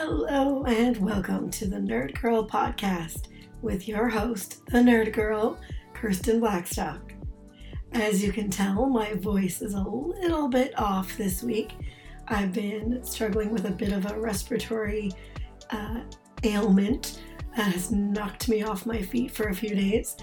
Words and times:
Hello 0.00 0.62
and 0.62 0.96
welcome 0.98 1.50
to 1.50 1.66
the 1.66 1.78
Nerd 1.78 2.22
Girl 2.22 2.46
podcast 2.46 3.26
with 3.62 3.88
your 3.88 4.08
host, 4.08 4.64
the 4.66 4.78
Nerd 4.78 5.12
Girl, 5.12 5.58
Kirsten 5.92 6.38
Blackstock. 6.38 7.12
As 7.90 8.22
you 8.22 8.30
can 8.30 8.48
tell, 8.48 8.86
my 8.86 9.14
voice 9.14 9.60
is 9.60 9.74
a 9.74 9.82
little 9.82 10.46
bit 10.46 10.78
off 10.78 11.16
this 11.16 11.42
week. 11.42 11.72
I've 12.28 12.52
been 12.52 13.02
struggling 13.02 13.50
with 13.50 13.66
a 13.66 13.72
bit 13.72 13.90
of 13.90 14.08
a 14.08 14.16
respiratory 14.16 15.10
uh, 15.70 16.02
ailment 16.44 17.20
that 17.56 17.72
has 17.72 17.90
knocked 17.90 18.48
me 18.48 18.62
off 18.62 18.86
my 18.86 19.02
feet 19.02 19.32
for 19.32 19.48
a 19.48 19.54
few 19.54 19.74
days, 19.74 20.16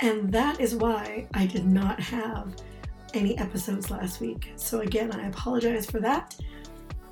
and 0.00 0.30
that 0.30 0.60
is 0.60 0.74
why 0.74 1.26
I 1.32 1.46
did 1.46 1.64
not 1.64 1.98
have 2.00 2.54
any 3.14 3.38
episodes 3.38 3.90
last 3.90 4.20
week. 4.20 4.52
So, 4.56 4.80
again, 4.80 5.10
I 5.10 5.28
apologize 5.28 5.86
for 5.86 6.00
that. 6.00 6.36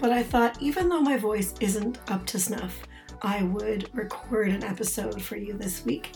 But 0.01 0.13
I 0.13 0.23
thought, 0.23 0.61
even 0.63 0.89
though 0.89 1.03
my 1.03 1.19
voice 1.19 1.53
isn't 1.61 1.99
up 2.11 2.25
to 2.27 2.39
snuff, 2.39 2.81
I 3.21 3.43
would 3.43 3.91
record 3.95 4.49
an 4.49 4.65
episode 4.65 5.21
for 5.21 5.37
you 5.37 5.53
this 5.53 5.85
week. 5.85 6.13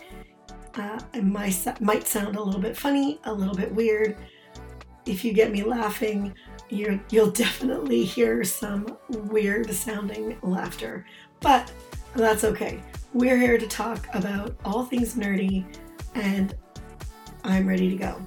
Uh, 0.75 0.99
it 1.13 1.23
might, 1.23 1.81
might 1.83 2.09
sound 2.09 2.37
a 2.37 2.43
little 2.43 2.61
bit 2.61 2.79
funny, 2.79 3.21
a 3.25 3.33
little 3.33 3.55
bit 3.55 3.71
weird. 3.75 4.17
If 5.05 5.23
you 5.23 5.35
get 5.35 5.53
me 5.53 5.63
laughing, 5.63 6.35
you 6.71 6.99
will 7.13 7.31
definitely 7.31 8.05
hear 8.05 8.43
some 8.43 8.97
weird 9.11 9.71
sounding 9.71 10.39
laughter. 10.41 11.05
But 11.41 11.71
that's 12.17 12.45
okay. 12.45 12.83
We're 13.13 13.37
here 13.37 13.59
to 13.59 13.67
talk 13.67 14.09
about 14.15 14.57
all 14.65 14.87
things 14.87 15.15
nerdy, 15.15 15.67
and 16.15 16.57
I'm 17.45 17.69
ready 17.69 17.91
to 17.91 17.97
go. 17.97 18.19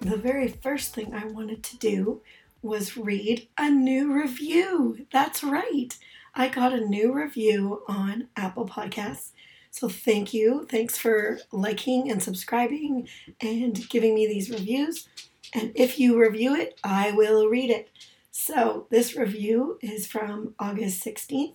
The 0.00 0.18
very 0.18 0.48
first 0.48 0.94
thing 0.94 1.14
I 1.14 1.24
wanted 1.26 1.62
to 1.62 1.78
do 1.78 2.20
was 2.62 2.96
read 2.96 3.48
a 3.58 3.70
new 3.70 4.12
review. 4.12 5.06
That's 5.12 5.42
right. 5.42 5.96
I 6.34 6.48
got 6.48 6.72
a 6.72 6.86
new 6.86 7.12
review 7.12 7.82
on 7.88 8.28
Apple 8.36 8.66
Podcasts. 8.66 9.32
So 9.70 9.88
thank 9.88 10.34
you. 10.34 10.66
Thanks 10.68 10.98
for 10.98 11.38
liking 11.52 12.10
and 12.10 12.22
subscribing 12.22 13.08
and 13.40 13.88
giving 13.88 14.14
me 14.14 14.26
these 14.26 14.50
reviews. 14.50 15.08
And 15.54 15.72
if 15.74 15.98
you 15.98 16.20
review 16.20 16.54
it, 16.54 16.78
I 16.84 17.12
will 17.12 17.48
read 17.48 17.70
it. 17.70 17.88
So 18.30 18.86
this 18.90 19.16
review 19.16 19.78
is 19.80 20.06
from 20.06 20.54
August 20.58 21.04
16th, 21.04 21.54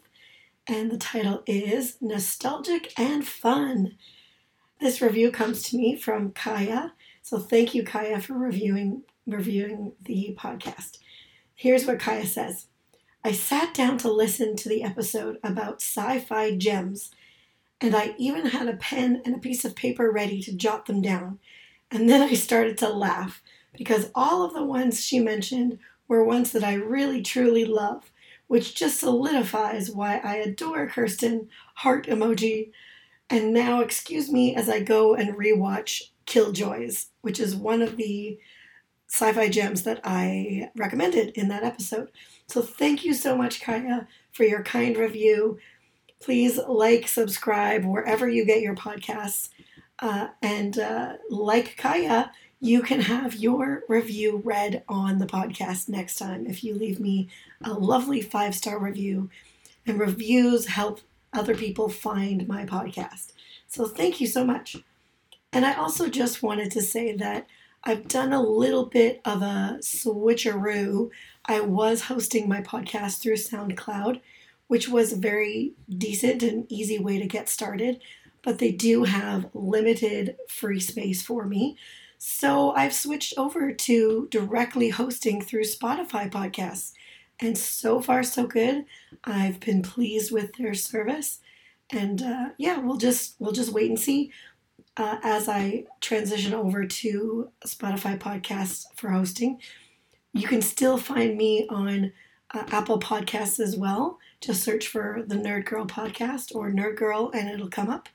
and 0.68 0.92
the 0.92 0.98
title 0.98 1.44
is 1.46 1.98
Nostalgic 2.02 2.94
and 2.98 3.26
Fun. 3.26 3.96
This 4.82 5.02
review 5.02 5.32
comes 5.32 5.64
to 5.64 5.78
me 5.78 5.96
from 5.96 6.32
Kaya. 6.32 6.94
So 7.22 7.40
thank 7.40 7.74
you, 7.74 7.84
Kaya, 7.84 8.20
for 8.20 8.34
reviewing 8.34 9.04
reviewing 9.28 9.94
the 10.04 10.38
podcast. 10.40 11.00
Here's 11.58 11.86
what 11.86 12.00
Kaya 12.00 12.26
says 12.26 12.68
I 13.24 13.32
sat 13.32 13.74
down 13.74 13.98
to 14.00 14.12
listen 14.12 14.58
to 14.58 14.70
the 14.70 14.84
episode 14.84 15.40
about 15.42 15.82
sci 15.82 16.20
fi 16.20 16.56
gems, 16.56 17.12
and 17.80 17.96
I 17.96 18.14
even 18.18 18.48
had 18.48 18.68
a 18.68 18.76
pen 18.76 19.22
and 19.24 19.36
a 19.36 19.40
piece 19.40 19.64
of 19.64 19.74
paper 19.74 20.12
ready 20.12 20.42
to 20.42 20.56
jot 20.56 20.86
them 20.86 21.02
down. 21.02 21.40
And 21.90 22.10
then 22.10 22.22
I 22.22 22.34
started 22.34 22.78
to 22.80 22.90
laugh 22.90 23.42
because 23.78 24.12
all 24.14 24.44
of 24.44 24.54
the 24.54 24.66
ones 24.66 25.04
she 25.04 25.20
mentioned 25.20 25.80
were 26.10 26.26
ones 26.26 26.52
that 26.52 26.64
I 26.64 26.74
really 26.74 27.22
truly 27.22 27.64
love, 27.64 28.12
which 28.48 28.76
just 28.76 29.00
solidifies 29.00 29.90
why 29.90 30.18
I 30.18 30.36
adore 30.36 30.88
Kirsten, 30.88 31.48
heart 31.76 32.06
emoji. 32.08 32.72
And 33.30 33.54
now, 33.54 33.80
excuse 33.80 34.30
me 34.30 34.56
as 34.56 34.68
I 34.68 34.82
go 34.82 35.16
and 35.16 35.36
rewatch 35.36 36.10
Killjoys, 36.26 37.08
which 37.22 37.40
is 37.40 37.56
one 37.56 37.82
of 37.82 37.96
the 37.96 38.38
sci 39.08 39.32
fi 39.34 39.50
gems 39.50 39.84
that 39.84 40.02
I 40.04 40.70
recommended 40.76 41.30
in 41.30 41.48
that 41.50 41.64
episode. 41.64 42.10
So 42.48 42.62
thank 42.62 43.04
you 43.06 43.14
so 43.14 43.38
much, 43.38 43.62
Kaya, 43.62 44.08
for 44.32 44.44
your 44.44 44.64
kind 44.64 44.98
review. 44.98 45.60
Please 46.22 46.60
like, 46.68 47.08
subscribe 47.08 47.86
wherever 47.86 48.28
you 48.28 48.46
get 48.46 48.62
your 48.62 48.76
podcasts. 48.76 49.50
Uh, 50.00 50.28
and 50.42 50.78
uh, 50.78 51.14
like 51.30 51.78
Kaya, 51.78 52.32
you 52.60 52.82
can 52.82 53.02
have 53.02 53.36
your 53.36 53.84
review 53.88 54.42
read 54.44 54.84
on 54.90 55.20
the 55.20 55.26
podcast 55.26 55.88
next 55.88 56.18
time 56.18 56.48
if 56.48 56.64
you 56.64 56.74
leave 56.74 57.00
me 57.00 57.30
a 57.64 57.74
lovely 57.74 58.22
five 58.22 58.56
star 58.56 58.80
review. 58.80 59.30
And 59.88 60.00
reviews 60.00 60.66
help 60.66 61.02
other 61.32 61.54
people 61.54 61.90
find 61.90 62.48
my 62.48 62.66
podcast. 62.66 63.34
So 63.68 63.88
thank 63.88 64.20
you 64.20 64.26
so 64.26 64.44
much. 64.44 64.78
And 65.54 65.66
I 65.66 65.74
also 65.74 66.10
just 66.10 66.42
wanted 66.42 66.72
to 66.72 66.82
say 66.82 67.16
that 67.16 67.48
I've 67.86 68.08
done 68.08 68.34
a 68.34 68.42
little 68.42 68.88
bit 68.88 69.22
of 69.26 69.44
a 69.44 69.78
switcheroo. 69.82 71.12
I 71.46 71.60
was 71.62 72.02
hosting 72.04 72.50
my 72.50 72.62
podcast 72.62 73.20
through 73.22 73.36
SoundCloud, 73.36 74.22
which 74.68 74.90
was 74.90 75.14
a 75.14 75.18
very 75.18 75.74
decent 75.88 76.42
and 76.42 76.66
easy 76.72 76.98
way 76.98 77.20
to 77.20 77.28
get 77.28 77.48
started, 77.48 78.02
but 78.42 78.58
they 78.58 78.72
do 78.72 79.04
have 79.04 79.50
limited 79.54 80.36
free 80.48 80.80
space 80.80 81.22
for 81.22 81.46
me. 81.46 81.78
So 82.18 82.72
I've 82.72 82.94
switched 82.94 83.38
over 83.38 83.72
to 83.72 84.28
directly 84.32 84.90
hosting 84.90 85.42
through 85.42 85.66
Spotify 85.66 86.32
podcasts. 86.32 86.94
And 87.40 87.56
so 87.56 88.02
far, 88.02 88.24
so 88.24 88.48
good. 88.48 88.86
I've 89.24 89.60
been 89.60 89.84
pleased 89.84 90.32
with 90.32 90.54
their 90.56 90.74
service. 90.74 91.40
And 91.92 92.24
uh, 92.24 92.50
yeah, 92.58 92.80
we'll 92.80 92.98
just 92.98 93.36
we'll 93.38 93.52
just 93.52 93.74
wait 93.74 93.90
and 93.90 94.00
see 94.00 94.32
uh, 94.98 95.18
as 95.24 95.50
I 95.50 95.86
transition 96.00 96.54
over 96.54 96.86
to 96.86 97.50
Spotify 97.66 98.18
podcasts 98.18 98.86
for 98.96 99.10
hosting. 99.10 99.60
You 100.34 100.48
can 100.48 100.62
still 100.62 100.98
find 100.98 101.38
me 101.38 101.68
on 101.70 102.14
uh, 102.54 102.64
Apple 102.68 103.00
Podcasts 103.00 103.60
as 103.60 103.76
well. 103.76 104.20
Just 104.42 104.64
search 104.64 104.88
for 104.88 105.24
the 105.26 105.36
Nerd 105.36 105.66
Girl 105.66 105.86
podcast 105.86 106.56
or 106.56 106.72
Nerd 106.72 106.98
Girl 106.98 107.32
and 107.34 107.50
it'll 107.50 107.70
come 107.70 107.90
up. 107.90 108.10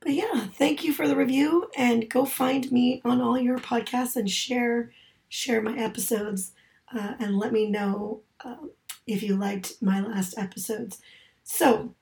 But 0.00 0.12
yeah, 0.12 0.48
thank 0.54 0.84
you 0.84 0.92
for 0.92 1.08
the 1.08 1.16
review 1.16 1.70
and 1.76 2.08
go 2.08 2.24
find 2.24 2.70
me 2.70 3.00
on 3.04 3.20
all 3.20 3.38
your 3.38 3.58
podcasts 3.58 4.16
and 4.16 4.30
share 4.30 4.92
share 5.28 5.60
my 5.60 5.76
episodes 5.76 6.52
uh, 6.94 7.14
and 7.18 7.36
let 7.36 7.52
me 7.52 7.68
know 7.68 8.20
uh, 8.44 8.56
if 9.06 9.22
you 9.22 9.34
liked 9.36 9.74
my 9.82 10.00
last 10.00 10.38
episodes. 10.38 11.00
So 11.42 11.94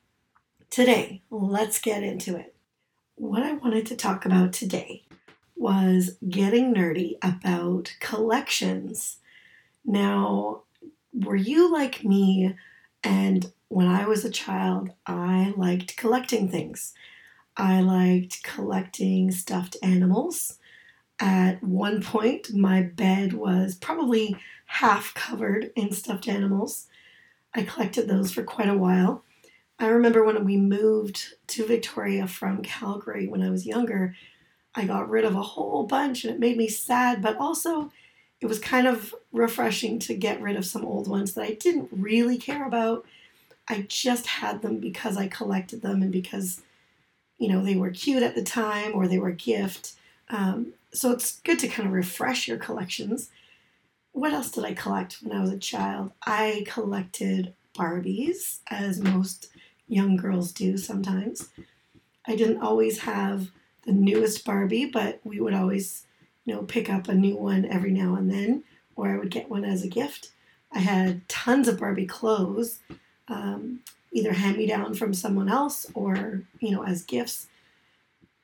today, 0.69 1.22
let's 1.31 1.81
get 1.81 2.03
into 2.03 2.37
it 2.37 2.53
what 3.16 3.42
I 3.42 3.52
wanted 3.52 3.86
to 3.86 3.97
talk 3.97 4.25
about 4.25 4.52
today 4.52 5.02
was 5.56 6.16
getting 6.28 6.75
nerdy 6.75 7.16
about 7.22 7.94
collections. 8.00 9.19
Now, 9.84 10.62
were 11.12 11.36
you 11.36 11.72
like 11.72 12.04
me? 12.04 12.54
And 13.02 13.52
when 13.69 13.86
I 13.86 14.06
was 14.06 14.25
a 14.25 14.30
child, 14.30 14.92
I 15.06 15.54
liked 15.56 15.97
collecting 15.97 16.48
things. 16.48 16.92
I 17.56 17.80
liked 17.80 18.42
collecting 18.42 19.31
stuffed 19.31 19.76
animals. 19.82 20.58
At 21.20 21.62
one 21.62 22.02
point, 22.02 22.52
my 22.52 22.82
bed 22.82 23.32
was 23.32 23.76
probably 23.76 24.36
half 24.66 25.14
covered 25.14 25.70
in 25.76 25.92
stuffed 25.92 26.26
animals. 26.26 26.88
I 27.54 27.62
collected 27.62 28.08
those 28.08 28.32
for 28.32 28.42
quite 28.42 28.69
a 28.69 28.76
while. 28.76 29.22
I 29.79 29.89
remember 29.89 30.25
when 30.25 30.45
we 30.45 30.57
moved 30.57 31.35
to 31.49 31.67
Victoria 31.67 32.27
from 32.27 32.62
Calgary 32.62 33.27
when 33.27 33.43
I 33.43 33.51
was 33.51 33.67
younger, 33.67 34.15
I 34.75 34.85
got 34.85 35.09
rid 35.09 35.25
of 35.25 35.35
a 35.35 35.43
whole 35.43 35.85
bunch 35.85 36.25
and 36.25 36.33
it 36.33 36.41
made 36.41 36.57
me 36.57 36.69
sad, 36.69 37.23
but 37.23 37.37
also 37.37 37.93
it 38.41 38.47
was 38.47 38.59
kind 38.59 38.87
of 38.87 39.15
refreshing 39.33 39.99
to 40.01 40.15
get 40.15 40.41
rid 40.41 40.57
of 40.57 40.67
some 40.67 40.85
old 40.85 41.09
ones 41.09 41.35
that 41.35 41.45
I 41.45 41.55
didn't 41.55 41.89
really 41.93 42.39
care 42.39 42.67
about. 42.67 43.05
I 43.69 43.87
just 43.89 44.27
had 44.27 44.62
them 44.62 44.79
because 44.79 45.17
I 45.17 45.29
collected 45.29 45.83
them 45.83 46.03
and 46.03 46.12
because, 46.12 46.61
you 47.39 47.49
know, 47.49 47.62
they 47.62 47.77
were 47.77 47.91
cute 47.91 48.23
at 48.23 48.35
the 48.35 48.43
time 48.43 48.93
or 48.95 49.09
they 49.09 49.19
were 49.19 49.29
a 49.29 49.35
gift. 49.35 49.95
Um, 50.29 50.75
so 50.93 51.11
it's 51.11 51.41
good 51.41 51.59
to 51.61 51.69
kind 51.69 51.89
of 51.89 51.95
refresh 51.95 52.47
your 52.47 52.59
collections. 52.59 53.31
What 54.12 54.32
else 54.32 54.50
did 54.50 54.65
I 54.65 54.75
collect 54.75 55.19
when 55.23 55.37
I 55.37 55.41
was 55.41 55.50
a 55.50 55.59
child? 55.59 56.12
I 56.25 56.65
collected 56.69 57.55
Barbies, 57.77 58.59
as 58.69 59.00
most 59.00 59.49
young 59.94 60.17
girls 60.17 60.52
do 60.52 60.76
sometimes. 60.76 61.49
I 62.26 62.37
didn't 62.37 62.62
always 62.62 63.00
have 63.00 63.50
the 63.87 63.93
newest 63.93 64.44
Barbie, 64.44 64.87
but 64.87 65.20
we 65.25 65.41
would 65.41 65.55
always, 65.55 66.06
you 66.44 66.55
know, 66.55 66.62
pick 66.62 66.91
up 66.91 67.08
a 67.08 67.14
new 67.14 67.37
one 67.37 67.64
every 67.67 67.93
now 67.93 68.14
and 68.17 68.31
then, 68.31 68.64
or 68.96 69.11
I 69.11 69.19
would 69.19 69.31
get 69.31 69.50
one 69.50 69.64
as 69.64 69.85
a 69.85 69.88
gift. 69.88 70.31
I 70.73 70.81
had 70.81 71.29
tons 71.29 71.69
of 71.69 71.79
Barbie 71.79 72.06
clothes, 72.06 72.81
um, 73.29 73.81
either 74.12 74.32
hand 74.32 74.56
me 74.56 74.67
down 74.67 74.94
from 74.94 75.14
someone 75.14 75.49
else 75.49 75.87
or, 75.94 76.43
you 76.61 76.70
know, 76.70 76.85
as 76.85 77.02
gifts. 77.02 77.46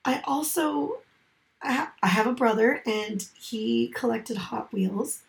I 0.05 0.21
also 0.25 0.99
I, 1.61 1.73
ha- 1.73 1.93
I 2.01 2.07
have 2.07 2.27
a 2.27 2.33
brother 2.33 2.81
and 2.85 3.25
he 3.39 3.89
collected 3.89 4.37
Hot 4.37 4.71
Wheels, 4.73 5.21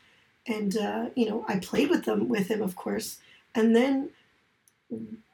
and 0.46 0.76
uh, 0.76 1.06
you 1.14 1.28
know 1.28 1.44
I 1.46 1.58
played 1.58 1.90
with 1.90 2.04
them 2.04 2.28
with 2.28 2.48
him, 2.48 2.62
of 2.62 2.74
course. 2.74 3.18
And 3.54 3.76
then 3.76 4.10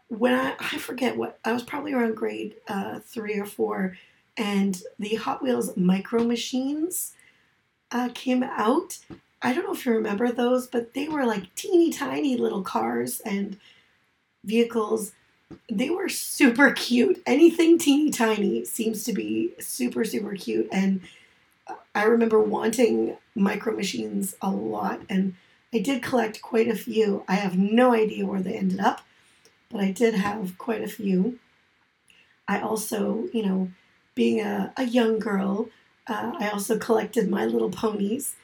when 0.09 0.35
I, 0.35 0.55
I 0.59 0.79
forget 0.79 1.17
what, 1.17 1.39
I 1.45 1.53
was 1.53 1.63
probably 1.63 1.93
around 1.93 2.17
grade 2.17 2.57
uh, 2.67 3.01
three 3.01 3.39
or 3.39 3.47
four, 3.47 3.97
and 4.37 4.83
the 4.99 5.17
Hot 5.17 5.43
Wheels 5.43 5.77
micro 5.77 6.25
machines 6.25 7.13
uh, 7.91 8.09
came 8.15 8.43
out. 8.43 8.99
I 9.41 9.53
don't 9.53 9.65
know 9.65 9.73
if 9.73 9.87
you 9.87 9.93
remember 9.93 10.33
those, 10.33 10.67
but 10.67 10.95
they 10.95 11.09
were 11.09 11.25
like 11.25 11.55
teeny 11.55 11.93
tiny 11.93 12.37
little 12.37 12.63
cars, 12.63 13.21
and 13.21 13.59
vehicles. 14.45 15.13
They 15.71 15.91
were 15.91 16.09
super 16.09 16.73
cute. 16.73 17.23
Anything 17.27 17.79
teeny 17.79 18.11
tiny 18.11 18.65
seems 18.65 19.05
to 19.05 19.13
be 19.13 19.53
super, 19.61 20.05
super 20.05 20.35
cute. 20.35 20.69
And 20.73 21.01
I 21.95 22.05
remember 22.05 22.41
wanting 22.41 23.17
micro 23.35 23.75
machines 23.75 24.37
a 24.43 24.51
lot. 24.51 25.01
And 25.09 25.35
I 25.73 25.79
did 25.79 26.03
collect 26.03 26.43
quite 26.43 26.69
a 26.69 26.75
few. 26.75 27.25
I 27.29 27.37
have 27.37 27.57
no 27.57 27.95
idea 27.95 28.27
where 28.27 28.43
they 28.43 28.55
ended 28.55 28.81
up, 28.81 29.03
but 29.71 29.81
I 29.81 29.91
did 29.91 30.15
have 30.15 30.59
quite 30.59 30.83
a 30.83 30.89
few. 30.89 31.39
I 32.47 32.61
also, 32.61 33.29
you 33.33 33.45
know, 33.45 33.71
being 34.15 34.41
a, 34.41 34.73
a 34.77 34.85
young 34.85 35.19
girl, 35.19 35.69
uh, 36.07 36.33
I 36.39 36.49
also 36.49 36.79
collected 36.79 37.29
My 37.29 37.45
Little 37.45 37.71
Ponies. 37.71 38.35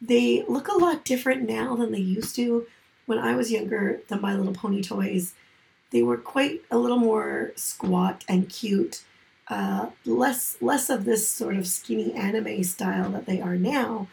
They 0.00 0.44
look 0.46 0.68
a 0.68 0.76
lot 0.76 1.04
different 1.04 1.48
now 1.48 1.74
than 1.76 1.92
they 1.92 1.98
used 1.98 2.36
to. 2.36 2.66
When 3.06 3.18
I 3.18 3.34
was 3.34 3.50
younger, 3.50 4.00
the 4.08 4.18
My 4.18 4.34
Little 4.34 4.52
Pony 4.54 4.82
toys, 4.82 5.34
they 5.90 6.02
were 6.02 6.16
quite 6.16 6.62
a 6.70 6.78
little 6.78 6.98
more 6.98 7.52
squat 7.56 8.24
and 8.28 8.48
cute. 8.48 9.02
Uh, 9.48 9.90
less 10.06 10.56
less 10.62 10.88
of 10.88 11.04
this 11.04 11.28
sort 11.28 11.56
of 11.56 11.66
skinny 11.66 12.14
anime 12.14 12.64
style 12.64 13.10
that 13.10 13.26
they 13.26 13.40
are 13.40 13.56
now. 13.56 14.08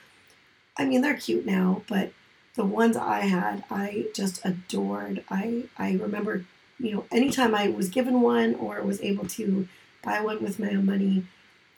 I 0.77 0.85
mean, 0.85 1.01
they're 1.01 1.15
cute 1.15 1.45
now, 1.45 1.83
but 1.87 2.11
the 2.55 2.65
ones 2.65 2.97
I 2.97 3.21
had, 3.21 3.63
I 3.69 4.07
just 4.13 4.41
adored. 4.45 5.23
I 5.29 5.63
I 5.77 5.93
remember, 5.93 6.45
you 6.81 6.95
know, 6.95 7.05
anytime 7.11 7.53
I 7.53 7.69
was 7.69 7.89
given 7.89 8.21
one 8.21 8.55
or 8.55 8.81
was 8.81 9.01
able 9.01 9.25
to 9.27 9.67
buy 10.01 10.19
one 10.21 10.41
with 10.41 10.59
my 10.59 10.69
own 10.69 10.85
money, 10.85 11.25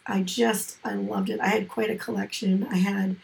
I 0.07 0.21
just 0.21 0.77
I 0.83 0.93
loved 0.93 1.29
it. 1.29 1.39
I 1.39 1.47
had 1.47 1.67
quite 1.67 1.89
a 1.89 1.95
collection. 1.95 2.65
I 2.69 2.77
had 2.77 3.17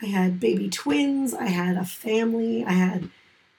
I 0.00 0.06
had 0.06 0.40
baby 0.40 0.68
twins, 0.68 1.34
I 1.34 1.46
had 1.46 1.76
a 1.76 1.84
family, 1.84 2.64
I 2.64 2.72
had 2.72 3.10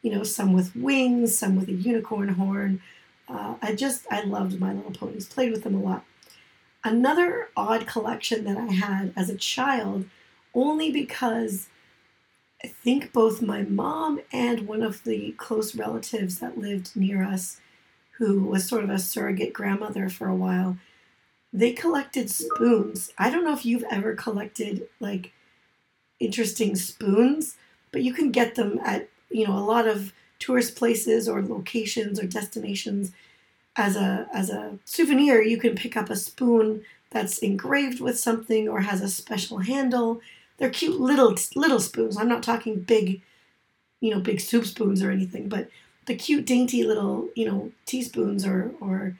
you 0.01 0.11
know 0.11 0.23
some 0.23 0.53
with 0.53 0.75
wings, 0.75 1.37
some 1.37 1.55
with 1.55 1.67
a 1.67 1.73
unicorn 1.73 2.29
horn. 2.29 2.81
Uh, 3.27 3.55
I 3.61 3.73
just 3.75 4.05
I 4.09 4.21
loved 4.21 4.59
My 4.59 4.73
Little 4.73 4.91
Ponies. 4.91 5.27
Played 5.27 5.51
with 5.51 5.63
them 5.63 5.75
a 5.75 5.79
lot. 5.79 6.05
Another 6.83 7.49
odd 7.57 7.85
collection 7.85 8.45
that 8.45 8.57
I 8.57 8.71
had 8.71 9.11
as 9.17 9.29
a 9.29 9.35
child, 9.35 10.05
only 10.53 10.89
because 10.91 11.67
I 12.63 12.67
think 12.67 13.13
both 13.13 13.41
my 13.41 13.61
mom 13.61 14.21
and 14.31 14.67
one 14.67 14.81
of 14.81 15.03
the 15.03 15.33
close 15.37 15.75
relatives 15.75 16.39
that 16.39 16.57
lived 16.57 16.95
near 16.95 17.23
us, 17.23 17.59
who 18.17 18.43
was 18.43 18.67
sort 18.67 18.83
of 18.83 18.89
a 18.89 18.97
surrogate 18.97 19.53
grandmother 19.53 20.09
for 20.09 20.27
a 20.27 20.35
while, 20.35 20.77
they 21.53 21.71
collected 21.71 22.29
spoons. 22.29 23.11
I 23.17 23.29
don't 23.29 23.43
know 23.43 23.53
if 23.53 23.65
you've 23.65 23.85
ever 23.91 24.15
collected 24.15 24.87
like 24.99 25.33
interesting 26.19 26.75
spoons, 26.75 27.57
but 27.91 28.03
you 28.03 28.13
can 28.13 28.31
get 28.31 28.55
them 28.55 28.79
at, 28.83 29.09
you 29.29 29.45
know, 29.47 29.57
a 29.57 29.59
lot 29.59 29.87
of 29.87 30.13
tourist 30.39 30.75
places 30.75 31.27
or 31.27 31.41
locations 31.41 32.19
or 32.19 32.27
destinations 32.27 33.11
as 33.75 33.95
a 33.95 34.27
as 34.33 34.49
a 34.49 34.79
souvenir. 34.85 35.41
You 35.41 35.57
can 35.57 35.75
pick 35.75 35.95
up 35.95 36.09
a 36.09 36.15
spoon 36.15 36.83
that's 37.11 37.37
engraved 37.39 38.01
with 38.01 38.19
something 38.19 38.67
or 38.67 38.81
has 38.81 39.01
a 39.01 39.09
special 39.09 39.59
handle. 39.59 40.21
They're 40.57 40.69
cute 40.69 40.99
little 40.99 41.35
little 41.55 41.79
spoons. 41.79 42.17
I'm 42.17 42.29
not 42.29 42.43
talking 42.43 42.79
big, 42.79 43.21
you 44.01 44.11
know, 44.11 44.19
big 44.19 44.39
soup 44.39 44.65
spoons 44.65 45.03
or 45.03 45.11
anything, 45.11 45.49
but 45.49 45.69
the 46.05 46.15
cute 46.15 46.45
dainty 46.45 46.83
little, 46.83 47.29
you 47.35 47.45
know, 47.45 47.71
teaspoons 47.85 48.45
or 48.45 48.71
or 48.79 49.17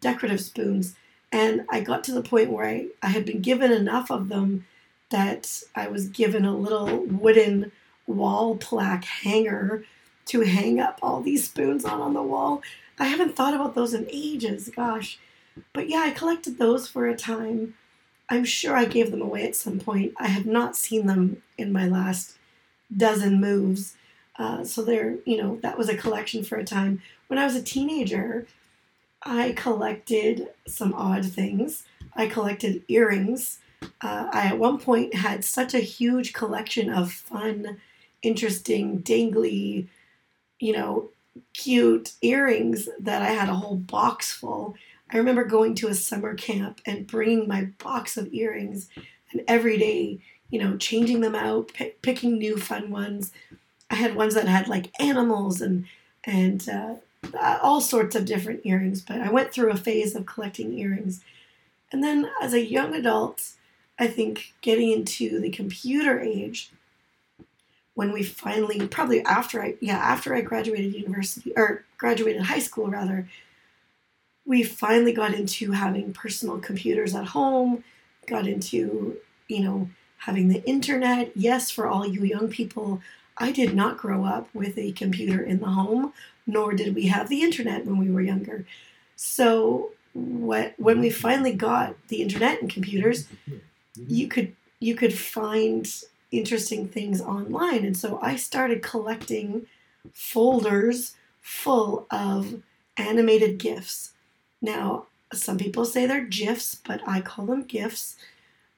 decorative 0.00 0.40
spoons 0.40 0.96
and 1.32 1.64
I 1.70 1.80
got 1.80 2.04
to 2.04 2.12
the 2.12 2.22
point 2.22 2.52
where 2.52 2.66
I, 2.66 2.88
I 3.02 3.08
had 3.08 3.24
been 3.24 3.40
given 3.40 3.72
enough 3.72 4.10
of 4.10 4.28
them 4.28 4.66
that 5.10 5.62
I 5.74 5.88
was 5.88 6.08
given 6.08 6.44
a 6.44 6.54
little 6.54 7.04
wooden 7.06 7.72
wall 8.06 8.56
plaque 8.56 9.04
hanger 9.04 9.84
to 10.26 10.42
hang 10.42 10.78
up 10.78 10.98
all 11.02 11.20
these 11.22 11.44
spoons 11.44 11.84
on 11.84 12.00
on 12.00 12.12
the 12.12 12.22
wall. 12.22 12.62
I 12.98 13.06
haven't 13.06 13.34
thought 13.34 13.54
about 13.54 13.74
those 13.74 13.94
in 13.94 14.06
ages, 14.10 14.70
gosh. 14.74 15.18
But 15.72 15.88
yeah, 15.88 16.00
I 16.00 16.10
collected 16.10 16.58
those 16.58 16.86
for 16.86 17.06
a 17.06 17.16
time. 17.16 17.74
I'm 18.32 18.46
sure 18.46 18.74
I 18.74 18.86
gave 18.86 19.10
them 19.10 19.20
away 19.20 19.46
at 19.46 19.54
some 19.54 19.78
point. 19.78 20.14
I 20.18 20.28
have 20.28 20.46
not 20.46 20.74
seen 20.74 21.06
them 21.06 21.42
in 21.58 21.70
my 21.70 21.86
last 21.86 22.38
dozen 22.96 23.38
moves. 23.42 23.94
Uh, 24.38 24.64
so 24.64 24.80
they're, 24.82 25.18
you 25.26 25.36
know, 25.36 25.58
that 25.62 25.76
was 25.76 25.90
a 25.90 25.96
collection 25.98 26.42
for 26.42 26.56
a 26.56 26.64
time. 26.64 27.02
When 27.26 27.38
I 27.38 27.44
was 27.44 27.54
a 27.54 27.62
teenager, 27.62 28.46
I 29.22 29.52
collected 29.52 30.48
some 30.66 30.94
odd 30.94 31.26
things. 31.26 31.84
I 32.16 32.26
collected 32.26 32.82
earrings. 32.88 33.58
Uh, 34.00 34.30
I 34.32 34.46
at 34.46 34.58
one 34.58 34.78
point 34.78 35.12
had 35.12 35.44
such 35.44 35.74
a 35.74 35.80
huge 35.80 36.32
collection 36.32 36.88
of 36.88 37.12
fun, 37.12 37.82
interesting, 38.22 39.02
dangly, 39.02 39.88
you 40.58 40.72
know, 40.72 41.10
cute 41.52 42.12
earrings 42.22 42.88
that 42.98 43.20
I 43.20 43.32
had 43.32 43.50
a 43.50 43.54
whole 43.54 43.76
box 43.76 44.32
full. 44.32 44.74
I 45.12 45.18
remember 45.18 45.44
going 45.44 45.74
to 45.76 45.88
a 45.88 45.94
summer 45.94 46.34
camp 46.34 46.80
and 46.86 47.06
bringing 47.06 47.46
my 47.46 47.64
box 47.82 48.16
of 48.16 48.32
earrings 48.32 48.88
and 49.30 49.42
every 49.46 49.78
day, 49.78 50.20
you 50.50 50.58
know, 50.58 50.76
changing 50.76 51.20
them 51.20 51.34
out, 51.34 51.72
p- 51.74 51.94
picking 52.02 52.38
new 52.38 52.56
fun 52.56 52.90
ones. 52.90 53.32
I 53.90 53.96
had 53.96 54.16
ones 54.16 54.34
that 54.34 54.48
had 54.48 54.68
like 54.68 54.90
animals 54.98 55.60
and 55.60 55.86
and 56.24 56.66
uh, 56.68 56.94
uh, 57.38 57.58
all 57.62 57.80
sorts 57.80 58.14
of 58.14 58.24
different 58.24 58.60
earrings, 58.64 59.00
but 59.02 59.20
I 59.20 59.30
went 59.30 59.52
through 59.52 59.70
a 59.70 59.76
phase 59.76 60.14
of 60.14 60.24
collecting 60.24 60.78
earrings. 60.78 61.22
And 61.90 62.02
then 62.02 62.30
as 62.40 62.54
a 62.54 62.64
young 62.64 62.94
adult, 62.94 63.50
I 63.98 64.06
think 64.06 64.54
getting 64.60 64.90
into 64.90 65.40
the 65.40 65.50
computer 65.50 66.20
age, 66.20 66.70
when 67.94 68.12
we 68.12 68.22
finally, 68.22 68.86
probably 68.86 69.22
after 69.24 69.62
I, 69.62 69.74
yeah, 69.80 69.98
after 69.98 70.34
I 70.34 70.40
graduated 70.40 70.94
university, 70.94 71.52
or 71.56 71.84
graduated 71.98 72.42
high 72.42 72.60
school 72.60 72.86
rather, 72.86 73.28
we 74.44 74.62
finally 74.62 75.12
got 75.12 75.34
into 75.34 75.72
having 75.72 76.12
personal 76.12 76.58
computers 76.58 77.14
at 77.14 77.26
home, 77.26 77.84
got 78.26 78.46
into, 78.46 79.16
you 79.48 79.60
know, 79.60 79.88
having 80.18 80.48
the 80.48 80.64
internet. 80.64 81.32
Yes, 81.36 81.70
for 81.70 81.86
all 81.86 82.06
you 82.06 82.24
young 82.24 82.48
people, 82.48 83.00
I 83.38 83.52
did 83.52 83.74
not 83.74 83.98
grow 83.98 84.24
up 84.24 84.48
with 84.54 84.76
a 84.78 84.92
computer 84.92 85.42
in 85.42 85.60
the 85.60 85.68
home 85.68 86.12
nor 86.46 86.72
did 86.72 86.94
we 86.94 87.06
have 87.06 87.28
the 87.28 87.42
internet 87.42 87.86
when 87.86 87.98
we 87.98 88.10
were 88.10 88.20
younger. 88.20 88.66
So 89.16 89.92
what, 90.12 90.74
when 90.78 91.00
we 91.00 91.10
finally 91.10 91.52
got 91.52 91.96
the 92.08 92.22
internet 92.22 92.60
and 92.60 92.70
computers, 92.70 93.28
you 93.94 94.28
could 94.28 94.54
you 94.80 94.94
could 94.96 95.16
find 95.16 95.88
interesting 96.30 96.88
things 96.88 97.20
online, 97.20 97.84
and 97.84 97.96
so 97.96 98.18
I 98.20 98.36
started 98.36 98.82
collecting 98.82 99.66
folders 100.12 101.14
full 101.40 102.06
of 102.10 102.62
animated 102.96 103.58
GIFs. 103.58 104.11
Now, 104.62 105.06
some 105.32 105.58
people 105.58 105.84
say 105.84 106.06
they're 106.06 106.24
GIFs, 106.24 106.76
but 106.76 107.02
I 107.06 107.20
call 107.20 107.46
them 107.46 107.64
GIFs, 107.64 108.16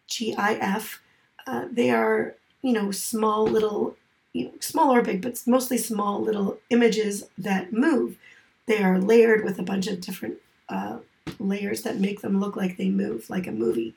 G 0.09 0.35
I 0.37 0.55
F. 0.55 1.03
Uh, 1.47 1.67
they 1.71 1.91
are, 1.91 2.35
you 2.63 2.73
know, 2.73 2.91
small 2.91 3.45
little 3.47 3.97
you 4.35 4.47
know, 4.47 4.53
small 4.61 4.93
or 4.93 5.01
big, 5.01 5.23
but 5.23 5.41
mostly 5.47 5.79
small 5.79 6.21
little 6.21 6.59
images 6.69 7.25
that 7.39 7.73
move. 7.73 8.19
They 8.67 8.83
are 8.83 8.99
layered 8.99 9.45
with 9.45 9.59
a 9.59 9.63
bunch 9.63 9.87
of 9.87 10.01
different 10.01 10.39
uh, 10.69 10.99
layers 11.39 11.83
that 11.83 12.01
make 12.01 12.21
them 12.21 12.41
look 12.41 12.57
like 12.57 12.77
they 12.77 12.91
move, 12.91 13.31
like 13.31 13.47
a 13.47 13.53
movie. 13.53 13.95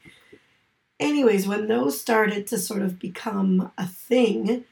Anyways, 0.99 1.47
when 1.47 1.67
those 1.67 1.99
started 1.99 2.47
to 2.47 2.57
sort 2.57 2.81
of 2.81 2.99
become 2.99 3.71
a 3.77 3.87
thing, 3.87 4.65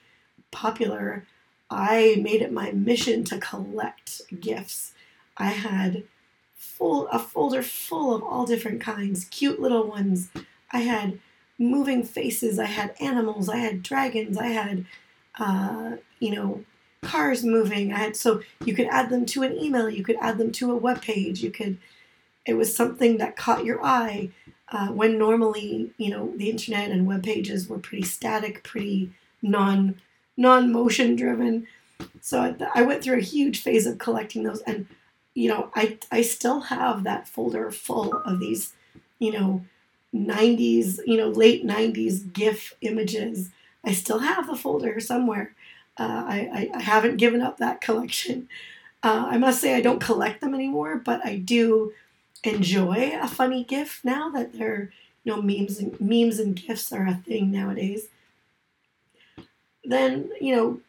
popular, 0.52 1.26
I 1.70 2.20
made 2.22 2.42
it 2.42 2.54
my 2.54 2.72
mission 2.72 3.24
to 3.26 3.40
collect 3.40 4.22
GIFs. 4.40 4.94
I 5.38 5.48
had 5.48 6.04
full 6.66 7.08
a 7.08 7.20
folder 7.20 7.64
full 7.64 8.14
of 8.16 8.24
all 8.24 8.46
different 8.46 8.82
kinds, 8.82 9.26
cute 9.26 9.60
little 9.60 9.88
ones. 9.88 10.30
I 10.72 10.80
had 10.80 11.20
moving 11.58 12.04
faces, 12.04 12.60
I 12.60 12.66
had 12.66 12.96
animals, 13.00 13.48
I 13.48 13.58
had 13.58 13.84
dragons, 13.84 14.38
I 14.38 14.48
had 14.48 14.86
uh, 15.38 15.98
you 16.20 16.32
know, 16.32 16.64
cars 17.02 17.44
moving. 17.44 17.94
I 17.94 17.98
had 17.98 18.16
so 18.16 18.42
you 18.64 18.74
could 18.74 18.88
add 18.88 19.10
them 19.10 19.26
to 19.28 19.44
an 19.44 19.58
email, 19.58 19.90
you 19.90 20.04
could 20.04 20.18
add 20.22 20.38
them 20.38 20.52
to 20.54 20.72
a 20.72 20.76
web 20.76 21.02
page, 21.02 21.42
you 21.42 21.52
could. 21.52 21.78
It 22.46 22.56
was 22.56 22.76
something 22.76 23.18
that 23.18 23.36
caught 23.36 23.66
your 23.66 23.84
eye 23.84 24.30
uh, 24.70 24.90
when 24.90 25.18
normally, 25.18 25.92
you 25.98 26.12
know, 26.12 26.32
the 26.36 26.50
internet 26.50 26.92
and 26.92 27.08
web 27.08 27.24
pages 27.24 27.68
were 27.68 27.80
pretty 27.80 28.04
static, 28.04 28.64
pretty 28.64 29.12
non 29.42 30.00
non 30.38 30.72
motion 30.72 31.16
driven. 31.16 31.68
So 32.22 32.42
I, 32.42 32.56
I 32.76 32.82
went 32.84 33.04
through 33.04 33.18
a 33.18 33.22
huge 33.22 33.62
phase 33.62 33.86
of 33.86 33.98
collecting 33.98 34.44
those, 34.44 34.62
and 34.62 34.88
you 35.36 35.50
know, 35.50 35.70
I 35.76 36.00
I 36.12 36.24
still 36.24 36.62
have 36.62 37.04
that 37.04 37.28
folder 37.28 37.70
full 37.70 38.14
of 38.14 38.40
these, 38.40 38.74
you 39.20 39.32
know, 39.32 39.64
90s, 40.14 41.00
you 41.06 41.18
know, 41.18 41.30
late 41.30 41.66
90s 41.66 42.34
GIF 42.34 42.74
images 42.82 43.52
I 43.86 43.94
still 43.94 44.20
have 44.20 44.48
the 44.48 44.56
folder 44.56 45.00
somewhere. 45.00 45.54
Uh, 45.98 46.24
I, 46.28 46.70
I, 46.76 46.82
haven't 46.82 47.18
given 47.18 47.42
up 47.42 47.58
that 47.58 47.80
collection. 47.80 48.50
Uh, 49.02 49.28
I 49.30 49.38
must 49.38 49.62
say 49.62 49.76
I 49.76 49.82
don't 49.82 50.02
collect 50.02 50.42
them 50.42 50.54
anymore, 50.54 50.98
but 50.98 51.26
I 51.26 51.38
do 51.38 51.94
enjoy 52.44 53.18
a 53.22 53.28
funny 53.28 53.64
GIF 53.64 54.02
now 54.04 54.30
that 54.32 54.54
they're 54.54 54.92
you 55.24 55.34
know 55.34 55.42
memes 55.42 55.80
and 55.80 56.00
memes 56.02 56.40
and 56.40 56.56
GIFs 56.56 56.92
are 56.92 57.08
a 57.08 57.14
thing 57.14 57.50
nowadays. 57.50 58.08
Then 59.86 60.32
you 60.42 60.56
know, 60.56 60.80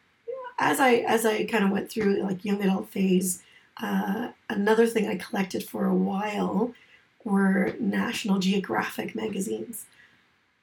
as 0.59 0.79
I 0.79 0.95
as 0.95 1.25
I 1.25 1.45
kind 1.45 1.63
of 1.63 1.71
went 1.71 1.89
through 1.89 2.21
like 2.23 2.43
young 2.43 2.61
adult 2.61 2.89
phase, 2.89 3.43
Uh, 3.81 4.29
another 4.49 4.87
thing 4.87 5.07
I 5.07 5.15
collected 5.15 5.63
for 5.63 5.85
a 5.85 5.93
while 5.93 6.73
were 7.23 7.75
National 7.79 8.39
Geographic 8.39 9.15
magazines. 9.15 9.85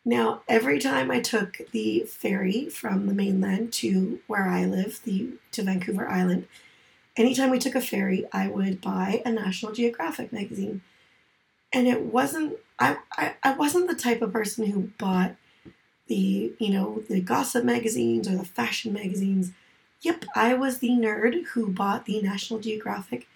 Now, 0.04 0.42
every 0.48 0.78
time 0.78 1.10
I 1.10 1.20
took 1.20 1.60
the 1.72 2.00
ferry 2.00 2.68
from 2.68 3.06
the 3.06 3.14
mainland 3.14 3.72
to 3.74 4.20
where 4.26 4.48
I 4.48 4.66
live, 4.66 5.00
the 5.04 5.30
to 5.52 5.62
Vancouver 5.62 6.08
Island, 6.08 6.46
anytime 7.16 7.50
we 7.50 7.58
took 7.58 7.74
a 7.74 7.80
ferry, 7.80 8.26
I 8.32 8.48
would 8.48 8.80
buy 8.80 9.22
a 9.24 9.32
National 9.32 9.72
Geographic 9.72 10.32
magazine. 10.32 10.82
And 11.72 11.88
it 11.88 12.02
wasn't 12.02 12.58
I, 12.78 12.96
I, 13.12 13.34
I 13.42 13.52
wasn't 13.52 13.88
the 13.88 13.94
type 13.94 14.20
of 14.20 14.32
person 14.32 14.66
who 14.70 14.90
bought 14.98 15.36
the, 16.06 16.52
you 16.58 16.70
know, 16.70 17.02
the 17.08 17.20
gossip 17.20 17.64
magazines 17.64 18.28
or 18.28 18.36
the 18.36 18.44
fashion 18.44 18.92
magazines. 18.92 19.52
Yep, 20.04 20.26
I 20.34 20.52
was 20.52 20.78
the 20.78 20.90
nerd 20.90 21.46
who 21.46 21.68
bought 21.68 22.04
the 22.04 22.20
National 22.20 22.60
Geographic 22.60 23.26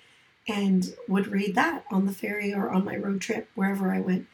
and 0.47 0.95
would 1.09 1.29
read 1.29 1.55
that 1.55 1.85
on 1.91 2.05
the 2.05 2.13
ferry 2.13 2.53
or 2.53 2.69
on 2.69 2.85
my 2.85 2.95
road 2.95 3.23
trip 3.23 3.49
wherever 3.55 3.91
I 3.91 4.01
went. 4.01 4.27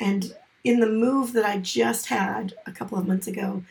And 0.00 0.34
in 0.64 0.80
the 0.80 0.90
move 0.90 1.32
that 1.34 1.44
I 1.44 1.58
just 1.58 2.06
had 2.06 2.54
a 2.66 2.72
couple 2.72 2.98
of 2.98 3.06
months 3.06 3.28
ago, 3.28 3.62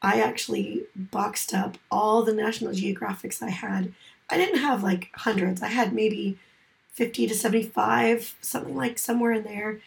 I 0.00 0.22
actually 0.22 0.84
boxed 0.96 1.52
up 1.52 1.76
all 1.90 2.22
the 2.22 2.32
National 2.32 2.72
Geographics 2.72 3.42
I 3.42 3.50
had. 3.50 3.92
I 4.30 4.38
didn't 4.38 4.60
have 4.60 4.82
like 4.82 5.10
hundreds, 5.14 5.60
I 5.60 5.68
had 5.68 5.92
maybe 5.92 6.38
50 6.92 7.26
to 7.26 7.34
75, 7.34 8.36
something 8.40 8.74
like 8.74 8.98
somewhere 8.98 9.32
in 9.32 9.44
there. 9.44 9.80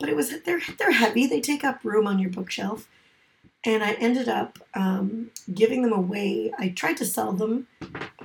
But 0.00 0.08
it 0.08 0.16
was 0.16 0.42
they're 0.42 0.60
they're 0.80 0.90
heavy. 0.90 1.28
They 1.28 1.40
take 1.40 1.62
up 1.62 1.84
room 1.84 2.08
on 2.08 2.18
your 2.18 2.30
bookshelf. 2.30 2.88
And 3.64 3.84
I 3.84 3.92
ended 3.92 4.28
up 4.28 4.58
um, 4.74 5.30
giving 5.54 5.82
them 5.82 5.92
away. 5.92 6.52
I 6.58 6.70
tried 6.70 6.96
to 6.96 7.04
sell 7.04 7.32
them, 7.32 7.68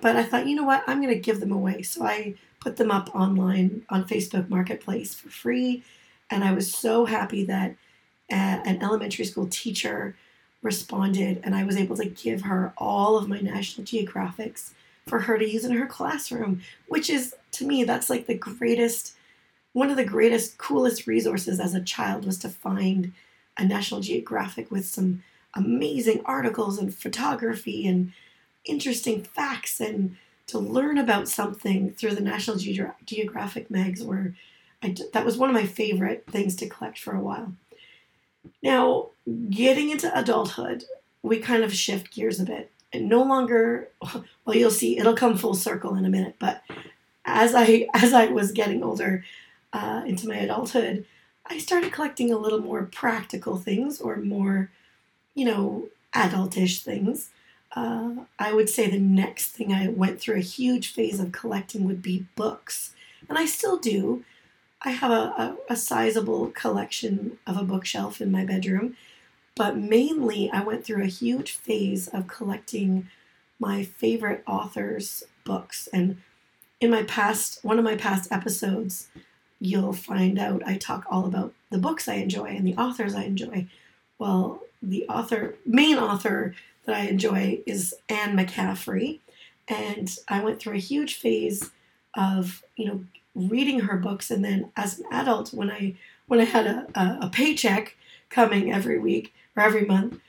but 0.01 0.15
I 0.15 0.23
thought, 0.23 0.47
you 0.47 0.55
know 0.55 0.63
what, 0.63 0.83
I'm 0.87 1.01
going 1.01 1.13
to 1.13 1.19
give 1.19 1.39
them 1.39 1.51
away. 1.51 1.83
So 1.83 2.03
I 2.03 2.35
put 2.59 2.77
them 2.77 2.89
up 2.89 3.15
online 3.15 3.85
on 3.89 4.07
Facebook 4.07 4.49
Marketplace 4.49 5.13
for 5.13 5.29
free 5.29 5.83
and 6.29 6.43
I 6.43 6.53
was 6.53 6.73
so 6.73 7.05
happy 7.05 7.45
that 7.45 7.75
an 8.29 8.81
elementary 8.83 9.25
school 9.25 9.47
teacher 9.49 10.15
responded 10.61 11.39
and 11.43 11.55
I 11.55 11.63
was 11.63 11.77
able 11.77 11.95
to 11.97 12.05
give 12.05 12.41
her 12.41 12.73
all 12.77 13.17
of 13.17 13.29
my 13.29 13.39
National 13.39 13.85
Geographics 13.85 14.71
for 15.07 15.19
her 15.19 15.37
to 15.37 15.49
use 15.49 15.63
in 15.63 15.71
her 15.71 15.85
classroom, 15.85 16.61
which 16.87 17.09
is 17.09 17.35
to 17.53 17.65
me, 17.65 17.83
that's 17.85 18.09
like 18.09 18.27
the 18.27 18.35
greatest, 18.37 19.13
one 19.71 19.89
of 19.89 19.95
the 19.95 20.03
greatest, 20.03 20.57
coolest 20.57 21.07
resources 21.07 21.59
as 21.59 21.73
a 21.73 21.81
child 21.81 22.25
was 22.25 22.37
to 22.39 22.49
find 22.49 23.13
a 23.57 23.65
National 23.65 24.01
Geographic 24.01 24.71
with 24.71 24.85
some 24.85 25.23
amazing 25.53 26.21
articles 26.25 26.77
and 26.77 26.93
photography 26.93 27.87
and 27.87 28.11
interesting 28.65 29.23
facts 29.23 29.79
and 29.79 30.17
to 30.47 30.59
learn 30.59 30.97
about 30.97 31.27
something 31.27 31.91
through 31.91 32.15
the 32.15 32.21
National 32.21 32.57
Ge- 32.57 32.81
Geographic 33.05 33.69
mags 33.69 34.03
were 34.03 34.33
that 35.11 35.25
was 35.25 35.37
one 35.37 35.49
of 35.49 35.55
my 35.55 35.65
favorite 35.65 36.25
things 36.29 36.55
to 36.55 36.69
collect 36.69 36.99
for 36.99 37.15
a 37.15 37.19
while. 37.19 37.53
Now, 38.61 39.07
getting 39.49 39.89
into 39.89 40.17
adulthood, 40.17 40.83
we 41.23 41.39
kind 41.39 41.63
of 41.63 41.73
shift 41.73 42.13
gears 42.13 42.39
a 42.39 42.45
bit. 42.45 42.71
And 42.93 43.09
no 43.09 43.23
longer, 43.23 43.89
well, 44.45 44.55
you'll 44.55 44.71
see, 44.71 44.97
it'll 44.97 45.15
come 45.15 45.37
full 45.37 45.55
circle 45.55 45.95
in 45.95 46.05
a 46.05 46.09
minute. 46.09 46.35
But 46.39 46.61
as 47.25 47.53
I 47.53 47.87
as 47.93 48.13
I 48.13 48.27
was 48.27 48.51
getting 48.51 48.83
older 48.83 49.23
uh, 49.73 50.03
into 50.05 50.27
my 50.27 50.35
adulthood, 50.35 51.05
I 51.49 51.57
started 51.59 51.91
collecting 51.91 52.31
a 52.31 52.37
little 52.37 52.59
more 52.59 52.83
practical 52.83 53.57
things 53.57 54.01
or 54.01 54.17
more, 54.17 54.69
you 55.33 55.45
know, 55.45 55.89
adultish 56.13 56.83
things. 56.83 57.29
Uh, 57.75 58.11
I 58.39 58.53
would 58.53 58.69
say 58.69 58.89
the 58.89 58.99
next 58.99 59.49
thing 59.51 59.73
I 59.73 59.87
went 59.87 60.19
through 60.19 60.37
a 60.37 60.41
huge 60.41 60.93
phase 60.93 61.19
of 61.19 61.31
collecting 61.31 61.85
would 61.85 62.01
be 62.01 62.25
books, 62.35 62.93
and 63.29 63.37
I 63.37 63.45
still 63.45 63.77
do. 63.77 64.23
I 64.81 64.91
have 64.91 65.11
a, 65.11 65.13
a, 65.13 65.57
a 65.69 65.75
sizable 65.75 66.47
collection 66.51 67.39
of 67.45 67.57
a 67.57 67.63
bookshelf 67.63 68.21
in 68.21 68.31
my 68.31 68.45
bedroom, 68.45 68.95
but 69.55 69.77
mainly 69.77 70.49
I 70.51 70.63
went 70.63 70.85
through 70.85 71.03
a 71.03 71.07
huge 71.07 71.53
phase 71.53 72.07
of 72.07 72.27
collecting 72.27 73.09
my 73.59 73.83
favorite 73.83 74.43
authors' 74.47 75.23
books. 75.43 75.87
And 75.91 76.21
in 76.79 76.91
my 76.91 77.03
past, 77.03 77.63
one 77.63 77.79
of 77.79 77.85
my 77.85 77.95
past 77.95 78.31
episodes, 78.31 79.07
you'll 79.59 79.93
find 79.93 80.37
out 80.39 80.63
I 80.65 80.77
talk 80.77 81.05
all 81.09 81.25
about 81.25 81.53
the 81.69 81.77
books 81.77 82.07
I 82.07 82.15
enjoy 82.15 82.47
and 82.47 82.65
the 82.65 82.75
authors 82.75 83.15
I 83.15 83.23
enjoy. 83.23 83.67
Well, 84.19 84.61
the 84.81 85.07
author, 85.07 85.55
main 85.65 85.97
author 85.97 86.55
that 86.85 86.95
I 86.95 87.01
enjoy 87.01 87.59
is 87.65 87.95
Anne 88.09 88.37
McCaffrey. 88.37 89.19
And 89.67 90.15
I 90.27 90.43
went 90.43 90.59
through 90.59 90.75
a 90.75 90.79
huge 90.79 91.15
phase 91.15 91.71
of, 92.15 92.63
you 92.75 92.85
know, 92.85 93.03
reading 93.37 93.81
her 93.81 93.97
books 93.97 94.31
and 94.31 94.43
then 94.43 94.71
as 94.75 94.99
an 94.99 95.05
adult 95.11 95.53
when 95.53 95.69
i 95.69 95.93
when 96.25 96.39
i 96.39 96.43
had 96.43 96.65
a, 96.65 96.87
a, 96.95 97.27
a 97.27 97.29
paycheck 97.29 97.95
coming 98.29 98.73
every 98.73 98.97
week 98.97 99.33
or 99.55 99.61
every 99.61 99.85
month 99.85 100.19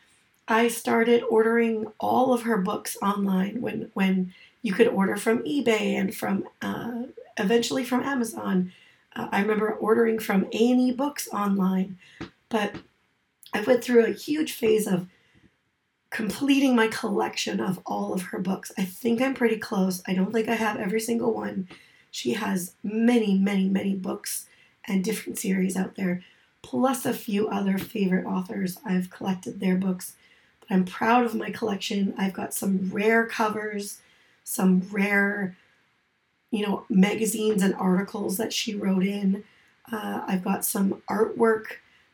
i 0.47 0.69
started 0.69 1.23
ordering 1.31 1.87
all 1.99 2.35
of 2.35 2.43
her 2.43 2.59
books 2.59 2.99
online 3.01 3.63
when 3.63 3.91
when 3.95 4.33
you 4.61 4.75
could 4.75 4.89
order 4.89 5.17
from 5.17 5.43
ebay 5.45 5.95
and 5.95 6.15
from 6.15 6.47
uh, 6.61 7.05
eventually 7.39 7.83
from 7.83 8.03
amazon 8.03 8.71
uh, 9.19 9.29
i 9.33 9.41
remember 9.41 9.73
ordering 9.73 10.19
from 10.19 10.47
AbeBooks 10.47 11.29
online 11.33 11.99
but 12.49 12.77
i 13.53 13.61
went 13.63 13.85
through 13.85 14.07
a 14.07 14.13
huge 14.13 14.53
phase 14.53 14.87
of 14.87 15.07
completing 16.11 16.75
my 16.75 16.89
collection 16.89 17.61
of 17.61 17.81
all 17.85 18.15
of 18.15 18.23
her 18.23 18.39
books 18.39 18.73
i 18.79 18.85
think 18.85 19.21
i'm 19.21 19.35
pretty 19.35 19.59
close 19.59 20.03
i 20.07 20.15
don't 20.15 20.33
think 20.33 20.49
i 20.49 20.55
have 20.55 20.79
every 20.79 21.01
single 21.01 21.35
one 21.35 21.69
she 22.11 22.35
has 22.35 22.75
many, 22.83 23.39
many, 23.39 23.69
many 23.69 23.95
books 23.95 24.47
and 24.87 25.05
different 25.05 25.39
series 25.39 25.77
out 25.77 25.95
there, 25.97 26.23
plus 26.63 27.05
a 27.05 27.13
few 27.13 27.49
other 27.49 27.79
favorite 27.79 28.27
authors. 28.27 28.79
I've 28.85 29.11
collected 29.11 29.61
their 29.61 29.77
books, 29.77 30.15
but 30.61 30.71
I'm 30.71 30.85
proud 30.85 31.25
of 31.25 31.35
my 31.35 31.51
collection. 31.51 32.15
I've 32.17 32.33
got 32.33 32.55
some 32.55 32.91
rare 32.91 33.27
covers, 33.27 34.01
some 34.45 34.83
rare, 34.91 35.57
you 36.51 36.67
know, 36.67 36.85
magazines 36.89 37.63
and 37.63 37.75
articles 37.75 38.37
that 38.37 38.53
she 38.53 38.75
wrote 38.75 39.05
in. 39.05 39.45
Uh, 39.91 40.23
I've 40.27 40.45
got 40.45 40.65
some 40.65 41.03
artwork 41.09 41.65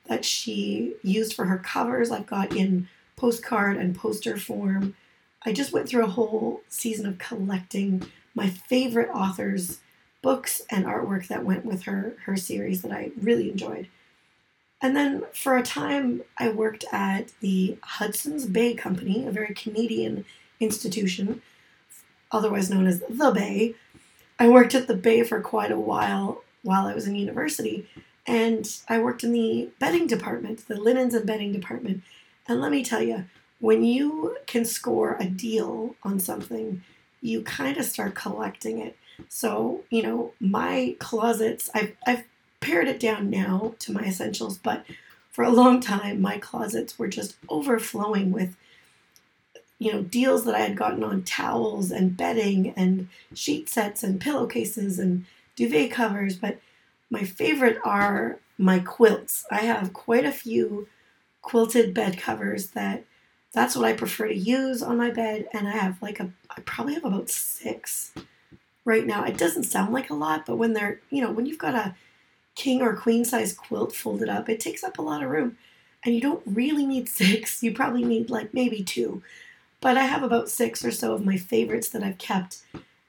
that 0.07 0.25
she 0.25 0.95
used 1.03 1.35
for 1.35 1.47
her 1.47 1.59
covers. 1.59 2.11
I've 2.11 2.27
got 2.27 2.55
in 2.55 2.89
postcard 3.17 3.77
and 3.77 3.95
poster 3.97 4.37
form. 4.37 4.95
I 5.43 5.53
just 5.53 5.73
went 5.73 5.89
through 5.89 6.05
a 6.05 6.11
whole 6.11 6.63
season 6.69 7.07
of 7.07 7.19
collecting 7.19 8.07
my 8.35 8.49
favorite 8.49 9.11
authors 9.15 9.81
books 10.23 10.63
and 10.71 10.87
artwork 10.87 11.29
that 11.29 11.45
went 11.45 11.67
with 11.67 11.83
her 11.83 12.17
her 12.25 12.35
series 12.37 12.81
that 12.81 12.91
I 12.91 13.11
really 13.21 13.51
enjoyed. 13.51 13.89
And 14.81 14.97
then 14.97 15.23
for 15.33 15.57
a 15.57 15.63
time, 15.63 16.23
I 16.39 16.49
worked 16.49 16.85
at 16.93 17.33
the 17.41 17.79
Hudson's 17.83 18.47
Bay 18.47 18.75
Company, 18.75 19.27
a 19.27 19.31
very 19.31 19.55
Canadian 19.55 20.25
institution, 20.61 21.43
otherwise 22.33 22.71
known 22.71 22.87
as 22.87 23.03
the 23.09 23.31
Bay. 23.31 23.75
I 24.39 24.49
worked 24.49 24.75
at 24.75 24.87
the 24.89 24.97
Bay 24.97 25.23
for 25.23 25.41
quite 25.41 25.71
a 25.71 25.79
while 25.79 26.43
while 26.63 26.87
I 26.87 26.95
was 26.95 27.07
in 27.07 27.15
university, 27.15 27.87
and 28.27 28.69
I 28.89 28.99
worked 28.99 29.23
in 29.23 29.33
the 29.33 29.71
bedding 29.79 30.07
department, 30.07 30.67
the 30.67 30.81
linens 30.81 31.15
and 31.15 31.27
bedding 31.27 31.53
department. 31.53 32.03
And 32.49 32.61
let 32.61 32.71
me 32.71 32.85
tell 32.85 33.03
you, 33.03 33.27
when 33.61 33.85
you 33.85 34.37
can 34.47 34.65
score 34.65 35.17
a 35.21 35.27
deal 35.27 35.95
on 36.03 36.19
something, 36.19 36.83
you 37.21 37.43
kind 37.43 37.77
of 37.77 37.85
start 37.85 38.15
collecting 38.15 38.79
it. 38.81 38.97
So, 39.29 39.85
you 39.91 40.03
know, 40.03 40.33
my 40.41 40.97
closets, 40.99 41.71
I've, 41.75 41.97
I've 42.07 42.25
pared 42.61 42.89
it 42.89 42.99
down 42.99 43.31
now 43.31 43.75
to 43.79 43.93
my 43.93 44.03
essentials, 44.03 44.59
but 44.59 44.85
for 45.31 45.45
a 45.45 45.51
long 45.51 45.81
time, 45.81 46.21
my 46.21 46.39
closets 46.39 46.99
were 46.99 47.09
just 47.09 47.37
overflowing 47.49 48.33
with, 48.33 48.57
you 49.79 49.93
know, 49.93 50.03
deals 50.03 50.45
that 50.45 50.55
I 50.55 50.61
had 50.61 50.77
gotten 50.77 51.03
on 51.03 51.23
towels 51.23 51.91
and 51.91 52.17
bedding 52.17 52.73
and 52.77 53.09
sheet 53.35 53.69
sets 53.69 54.03
and 54.03 54.21
pillowcases 54.21 54.99
and 54.99 55.27
duvet 55.57 55.91
covers. 55.91 56.37
But 56.37 56.61
my 57.11 57.25
favorite 57.25 57.79
are 57.85 58.39
my 58.57 58.79
quilts. 58.79 59.45
I 59.51 59.63
have 59.63 59.93
quite 59.93 60.25
a 60.25 60.33
few 60.33 60.89
quilted 61.43 61.93
bed 61.93 62.19
covers 62.19 62.69
that 62.69 63.05
that's 63.53 63.77
what 63.77 63.85
I 63.85 63.93
prefer 63.93 64.29
to 64.29 64.37
use 64.37 64.83
on 64.83 64.97
my 64.97 65.11
bed. 65.11 65.49
And 65.53 65.69
I 65.69 65.73
have 65.73 66.01
like 66.03 66.19
a, 66.21 66.31
I 66.51 66.61
probably 66.63 66.95
have 66.95 67.05
about 67.05 67.31
six 67.31 68.13
right 68.85 69.07
now. 69.07 69.25
It 69.25 69.39
doesn't 69.39 69.65
sound 69.65 69.93
like 69.93 70.11
a 70.11 70.15
lot, 70.15 70.47
but 70.47 70.57
when 70.57 70.73
they're, 70.73 71.01
you 71.11 71.23
know, 71.23 71.31
when 71.31 71.47
you've 71.47 71.59
got 71.59 71.75
a 71.75 71.95
king 72.55 72.83
or 72.83 72.97
queen 72.97 73.25
size 73.25 73.53
quilt 73.53 73.95
folded 73.95 74.29
up, 74.29 74.49
it 74.49 74.61
takes 74.61 74.85
up 74.85 74.99
a 74.99 75.03
lot 75.03 75.23
of 75.23 75.31
room. 75.31 75.57
And 76.05 76.15
you 76.15 76.21
don't 76.21 76.43
really 76.47 76.85
need 76.85 77.09
six, 77.21 77.63
you 77.63 77.73
probably 77.73 78.05
need 78.05 78.31
like 78.31 78.53
maybe 78.53 78.83
two. 78.83 79.23
But 79.85 79.99
I 79.99 80.05
have 80.05 80.23
about 80.23 80.49
six 80.49 80.83
or 80.83 80.91
so 80.91 81.13
of 81.13 81.27
my 81.27 81.37
favorites 81.37 81.91
that 81.91 82.03
I've 82.03 82.17
kept. 82.17 82.63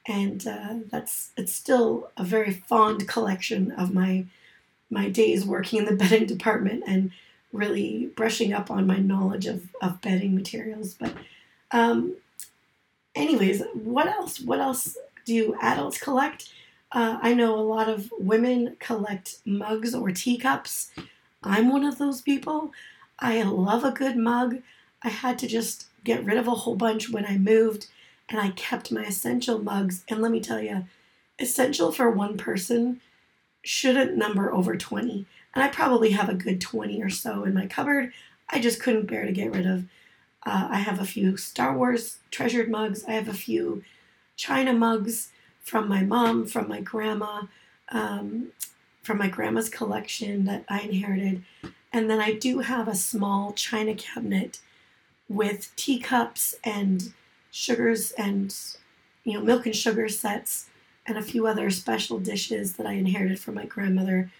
And 0.06 0.46
uh, 0.46 0.74
that's 0.90 1.30
it's 1.34 1.54
still 1.54 2.10
a 2.18 2.22
very 2.22 2.52
fond 2.52 3.08
collection 3.08 3.72
of 3.72 3.94
my 3.94 4.26
my 4.90 5.08
days 5.08 5.46
working 5.46 5.78
in 5.78 5.86
the 5.86 5.96
bedding 6.04 6.26
department 6.26 6.84
and 6.86 7.12
really 7.50 8.10
brushing 8.14 8.52
up 8.52 8.70
on 8.70 8.86
my 8.86 8.98
knowledge 8.98 9.46
of, 9.46 9.70
of 9.80 10.02
bedding 10.02 10.34
materials. 10.34 10.92
But 10.92 11.14
um, 11.70 12.16
anyways, 13.14 13.62
what 13.72 14.06
else? 14.06 14.38
What 14.40 14.58
else 14.58 14.98
do 15.24 15.56
adults 15.62 15.98
collect? 15.98 16.52
Uh, 16.92 17.16
I 17.22 17.32
know 17.32 17.58
a 17.58 17.70
lot 17.74 17.88
of 17.88 18.12
women 18.18 18.76
collect 18.80 19.38
mugs 19.46 19.94
or 19.94 20.10
teacups. 20.10 20.90
I'm 21.42 21.70
one 21.70 21.84
of 21.84 21.96
those 21.96 22.20
people. 22.20 22.74
I 23.18 23.42
love 23.44 23.82
a 23.82 23.92
good 23.92 24.18
mug. 24.18 24.58
I 25.02 25.08
had 25.08 25.38
to 25.38 25.46
just 25.46 25.86
get 26.06 26.24
rid 26.24 26.38
of 26.38 26.46
a 26.46 26.52
whole 26.52 26.76
bunch 26.76 27.10
when 27.10 27.26
I 27.26 27.36
moved, 27.36 27.88
and 28.28 28.40
I 28.40 28.50
kept 28.50 28.92
my 28.92 29.04
essential 29.04 29.58
mugs. 29.58 30.04
And 30.08 30.22
let 30.22 30.32
me 30.32 30.40
tell 30.40 30.60
you, 30.60 30.86
essential 31.38 31.92
for 31.92 32.10
one 32.10 32.38
person 32.38 33.00
shouldn't 33.62 34.16
number 34.16 34.52
over 34.52 34.76
20. 34.76 35.26
And 35.54 35.64
I 35.64 35.68
probably 35.68 36.12
have 36.12 36.28
a 36.28 36.34
good 36.34 36.60
20 36.60 37.02
or 37.02 37.10
so 37.10 37.44
in 37.44 37.52
my 37.52 37.66
cupboard. 37.66 38.12
I 38.48 38.60
just 38.60 38.80
couldn't 38.80 39.06
bear 39.06 39.26
to 39.26 39.32
get 39.32 39.52
rid 39.52 39.66
of. 39.66 39.84
Uh, 40.44 40.68
I 40.70 40.78
have 40.78 41.00
a 41.00 41.04
few 41.04 41.36
Star 41.36 41.76
Wars 41.76 42.18
treasured 42.30 42.70
mugs. 42.70 43.04
I 43.04 43.12
have 43.12 43.28
a 43.28 43.34
few 43.34 43.82
China 44.36 44.72
mugs 44.72 45.30
from 45.60 45.88
my 45.88 46.02
mom, 46.02 46.46
from 46.46 46.68
my 46.68 46.80
grandma, 46.80 47.42
um, 47.88 48.48
from 49.02 49.18
my 49.18 49.28
grandma's 49.28 49.68
collection 49.68 50.44
that 50.44 50.64
I 50.68 50.80
inherited. 50.80 51.42
And 51.92 52.08
then 52.08 52.20
I 52.20 52.34
do 52.34 52.60
have 52.60 52.86
a 52.86 52.94
small 52.94 53.52
china 53.54 53.94
cabinet 53.94 54.60
with 55.28 55.74
teacups 55.76 56.54
and 56.64 57.12
sugars 57.50 58.12
and 58.12 58.54
you 59.24 59.34
know 59.34 59.40
milk 59.40 59.66
and 59.66 59.74
sugar 59.74 60.08
sets 60.08 60.68
and 61.06 61.16
a 61.16 61.22
few 61.22 61.46
other 61.46 61.70
special 61.70 62.18
dishes 62.18 62.74
that 62.74 62.86
I 62.86 62.92
inherited 62.92 63.38
from 63.38 63.54
my 63.54 63.64
grandmother 63.64 64.30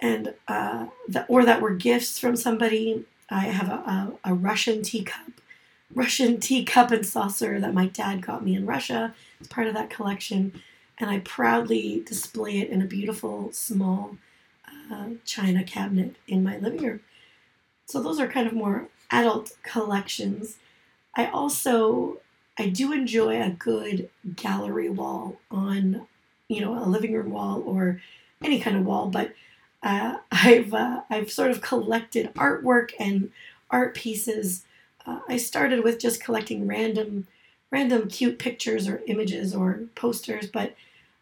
and 0.00 0.34
uh, 0.48 0.86
that 1.08 1.26
or 1.28 1.44
that 1.44 1.60
were 1.60 1.74
gifts 1.74 2.18
from 2.18 2.36
somebody. 2.36 3.04
I 3.28 3.40
have 3.46 3.68
a, 3.68 3.72
a, 4.24 4.32
a 4.32 4.34
Russian 4.34 4.82
teacup, 4.82 5.40
Russian 5.94 6.40
teacup 6.40 6.90
and 6.90 7.04
saucer 7.04 7.60
that 7.60 7.74
my 7.74 7.86
dad 7.86 8.22
got 8.22 8.44
me 8.44 8.54
in 8.54 8.66
Russia. 8.66 9.14
It's 9.40 9.48
part 9.48 9.66
of 9.66 9.74
that 9.74 9.90
collection, 9.90 10.60
and 10.98 11.10
I 11.10 11.20
proudly 11.20 12.02
display 12.06 12.58
it 12.58 12.70
in 12.70 12.82
a 12.82 12.86
beautiful 12.86 13.52
small 13.52 14.16
uh, 14.90 15.10
china 15.24 15.64
cabinet 15.64 16.16
in 16.28 16.44
my 16.44 16.58
living 16.58 16.82
room. 16.82 17.00
So 17.86 18.02
those 18.02 18.20
are 18.20 18.28
kind 18.28 18.46
of 18.46 18.52
more 18.52 18.88
adult 19.10 19.52
collections. 19.62 20.56
I 21.16 21.26
also 21.26 22.18
I 22.58 22.68
do 22.68 22.92
enjoy 22.92 23.40
a 23.40 23.50
good 23.50 24.08
gallery 24.34 24.88
wall 24.88 25.36
on, 25.50 26.06
you 26.48 26.60
know, 26.60 26.82
a 26.82 26.86
living 26.86 27.12
room 27.12 27.30
wall 27.30 27.62
or 27.66 28.00
any 28.42 28.60
kind 28.60 28.76
of 28.76 28.86
wall, 28.86 29.08
but 29.08 29.34
uh, 29.82 30.16
I've 30.32 30.72
uh, 30.74 31.02
I've 31.10 31.30
sort 31.30 31.50
of 31.50 31.60
collected 31.60 32.32
artwork 32.34 32.90
and 32.98 33.30
art 33.70 33.94
pieces. 33.94 34.64
Uh, 35.06 35.20
I 35.28 35.36
started 35.36 35.84
with 35.84 36.00
just 36.00 36.22
collecting 36.22 36.66
random 36.66 37.26
random 37.70 38.08
cute 38.08 38.38
pictures 38.38 38.88
or 38.88 39.02
images 39.06 39.54
or 39.54 39.80
posters, 39.94 40.46
but 40.46 40.74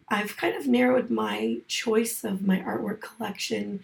I've 0.09 0.37
kind 0.37 0.55
of 0.55 0.67
narrowed 0.69 1.11
my 1.11 1.59
choice 1.67 2.23
of 2.23 2.47
my 2.47 2.59
artwork 2.61 3.01
collection 3.01 3.83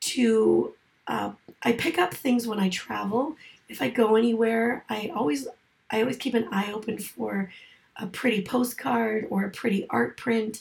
to 0.00 0.74
uh, 1.10 1.32
I 1.62 1.72
pick 1.72 1.98
up 1.98 2.14
things 2.14 2.46
when 2.46 2.60
I 2.60 2.68
travel. 2.68 3.36
If 3.68 3.82
I 3.82 3.90
go 3.90 4.14
anywhere, 4.14 4.84
I 4.88 5.10
always 5.14 5.48
I 5.90 6.00
always 6.00 6.16
keep 6.16 6.34
an 6.34 6.48
eye 6.52 6.72
open 6.72 6.98
for 6.98 7.50
a 7.96 8.06
pretty 8.06 8.42
postcard 8.42 9.26
or 9.28 9.44
a 9.44 9.50
pretty 9.50 9.86
art 9.90 10.16
print 10.16 10.60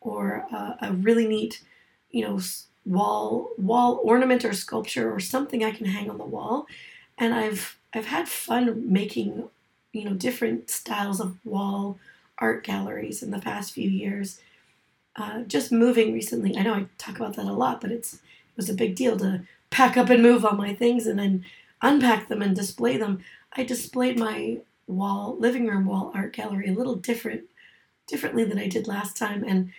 or 0.00 0.46
a, 0.50 0.78
a 0.80 0.92
really 0.92 1.28
neat, 1.28 1.62
you 2.10 2.26
know, 2.26 2.40
wall 2.86 3.50
wall 3.58 4.00
ornament 4.02 4.42
or 4.44 4.54
sculpture 4.54 5.12
or 5.12 5.20
something 5.20 5.62
I 5.62 5.70
can 5.70 5.86
hang 5.86 6.08
on 6.08 6.16
the 6.16 6.24
wall. 6.24 6.66
And 7.18 7.34
I've 7.34 7.76
I've 7.92 8.06
had 8.06 8.26
fun 8.26 8.90
making, 8.90 9.50
you 9.92 10.04
know, 10.04 10.14
different 10.14 10.70
styles 10.70 11.20
of 11.20 11.36
wall 11.44 11.98
art 12.38 12.64
galleries 12.64 13.22
in 13.22 13.32
the 13.32 13.38
past 13.38 13.72
few 13.72 13.88
years. 13.90 14.40
Uh, 15.14 15.42
just 15.42 15.70
moving 15.70 16.14
recently, 16.14 16.56
I 16.56 16.62
know 16.62 16.72
I 16.72 16.86
talk 16.96 17.16
about 17.16 17.36
that 17.36 17.44
a 17.44 17.52
lot, 17.52 17.82
but 17.82 17.92
it's 17.92 18.14
it 18.14 18.56
was 18.56 18.70
a 18.70 18.74
big 18.74 18.94
deal 18.94 19.18
to 19.18 19.42
pack 19.70 19.96
up 19.96 20.10
and 20.10 20.22
move 20.22 20.44
all 20.44 20.56
my 20.56 20.74
things 20.74 21.06
and 21.06 21.18
then 21.18 21.44
unpack 21.82 22.28
them 22.28 22.42
and 22.42 22.54
display 22.54 22.96
them. 22.96 23.20
I 23.52 23.64
displayed 23.64 24.18
my 24.18 24.58
wall 24.86 25.36
living 25.38 25.66
room 25.66 25.86
wall 25.86 26.10
art 26.14 26.32
gallery 26.32 26.68
a 26.68 26.74
little 26.74 26.96
different 26.96 27.42
differently 28.08 28.44
than 28.44 28.58
I 28.58 28.66
did 28.66 28.88
last 28.88 29.16
time 29.16 29.44
and 29.46 29.70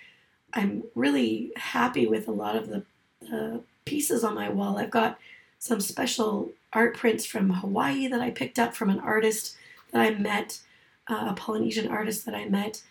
I'm 0.53 0.83
really 0.95 1.51
happy 1.55 2.07
with 2.07 2.27
a 2.27 2.31
lot 2.31 2.55
of 2.55 2.69
the, 2.69 2.83
the 3.21 3.61
pieces 3.85 4.23
on 4.23 4.35
my 4.35 4.49
wall. 4.49 4.77
I've 4.77 4.91
got 4.91 5.19
some 5.59 5.79
special 5.79 6.51
art 6.73 6.95
prints 6.95 7.25
from 7.25 7.49
Hawaii 7.49 8.07
that 8.07 8.21
I 8.21 8.31
picked 8.31 8.59
up 8.59 8.73
from 8.73 8.89
an 8.89 8.99
artist 8.99 9.55
that 9.91 10.01
I 10.01 10.11
met, 10.11 10.59
uh, 11.07 11.27
a 11.29 11.33
Polynesian 11.33 11.87
artist 11.87 12.25
that 12.25 12.35
I 12.35 12.45
met. 12.45 12.81